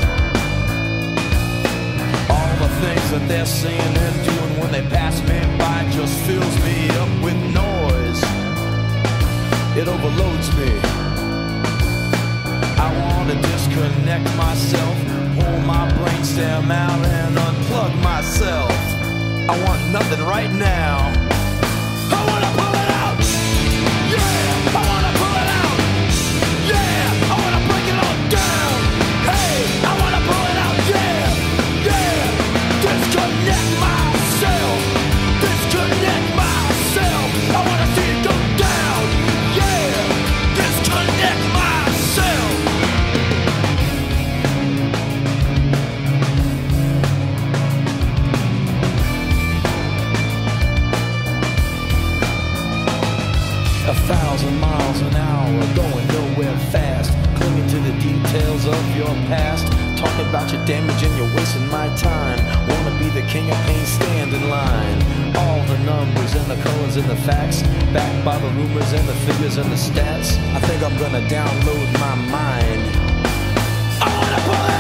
[2.35, 6.57] All the things that they're saying and doing when they pass me by just fills
[6.67, 8.21] me up with noise.
[9.81, 10.71] It overloads me.
[12.87, 14.97] I want to disconnect myself,
[15.39, 18.75] pull my brainstem out and unplug myself.
[19.53, 20.95] I want nothing right now.
[22.17, 22.84] I want to pull
[54.95, 57.11] miles an hour, going nowhere fast.
[57.37, 59.67] Clinging to the details of your past.
[59.99, 62.39] Talking about your damage and you're wasting my time.
[62.69, 65.37] Wanna be the king of pain, stand in line.
[65.37, 67.63] All the numbers and the colors and the facts.
[67.93, 70.39] Backed by the rumors and the figures and the stats.
[70.55, 72.83] I think I'm gonna download my mind.
[74.01, 74.74] I wanna pull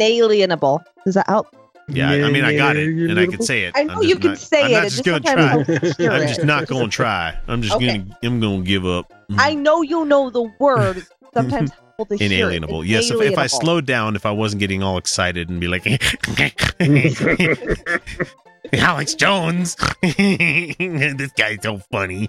[0.00, 0.82] Inalienable.
[1.06, 1.54] Is that out?
[1.88, 3.72] Yeah, I mean, I got it, and I can say it.
[3.76, 5.34] I know I'm you just can not- say I'm it, Not it's just just gonna
[5.34, 5.52] try.
[5.52, 5.64] I
[6.08, 7.36] don't I'm just not gonna try.
[7.48, 7.98] I'm just Okay.
[7.98, 8.18] gonna.
[8.22, 9.10] I'm gonna give up.
[9.10, 9.40] Mm-hmm.
[9.40, 11.04] I know you know the word.
[11.34, 12.36] Sometimes helpful to hear it.
[12.40, 12.84] Inalienable.
[12.84, 15.84] Yes, if, if I slowed down, if I wasn't getting all excited and be like,
[18.72, 22.28] Alex Jones, this guy's so funny.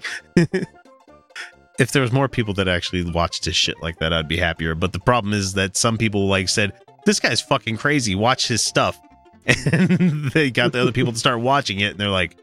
[1.78, 4.74] if there was more people that actually watched his shit like that, I'd be happier.
[4.74, 6.72] But the problem is that some people like said,
[7.04, 8.14] "This guy's fucking crazy.
[8.14, 9.00] Watch his stuff,"
[9.46, 12.36] and they got the other people to start watching it, and they're like,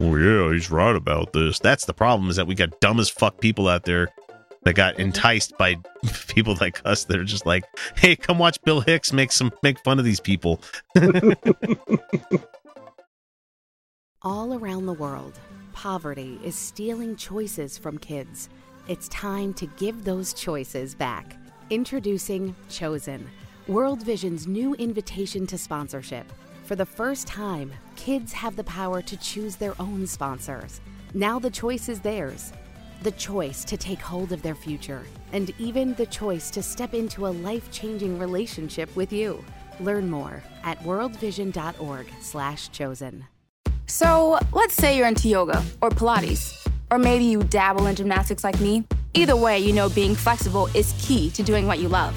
[0.00, 3.08] "Oh yeah, he's right about this." That's the problem is that we got dumb as
[3.08, 4.08] fuck people out there
[4.64, 5.76] that got enticed by
[6.28, 7.64] people like us that are just like,
[7.96, 10.60] "Hey, come watch Bill Hicks make some make fun of these people."
[14.22, 15.38] All around the world,
[15.72, 18.48] poverty is stealing choices from kids.
[18.88, 21.36] It's time to give those choices back.
[21.70, 23.28] Introducing Chosen,
[23.68, 26.32] World Vision's new invitation to sponsorship.
[26.62, 30.80] For the first time, kids have the power to choose their own sponsors.
[31.14, 32.52] Now the choice is theirs.
[33.02, 37.26] The choice to take hold of their future, and even the choice to step into
[37.26, 39.44] a life-changing relationship with you.
[39.80, 43.26] Learn more at worldvision.org/slash chosen.
[43.88, 48.60] So, let's say you're into yoga or Pilates, or maybe you dabble in gymnastics like
[48.60, 48.84] me.
[49.14, 52.14] Either way, you know being flexible is key to doing what you love.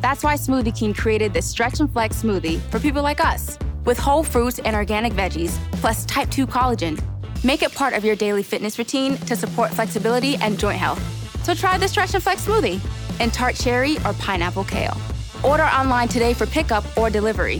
[0.00, 3.98] That's why Smoothie King created this Stretch and Flex smoothie for people like us, with
[3.98, 7.00] whole fruits and organic veggies, plus type 2 collagen.
[7.44, 11.00] Make it part of your daily fitness routine to support flexibility and joint health.
[11.44, 12.80] So try the Stretch and Flex smoothie
[13.20, 14.96] in tart cherry or pineapple kale.
[15.44, 17.58] Order online today for pickup or delivery.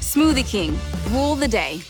[0.00, 0.78] Smoothie King,
[1.10, 1.80] rule the day.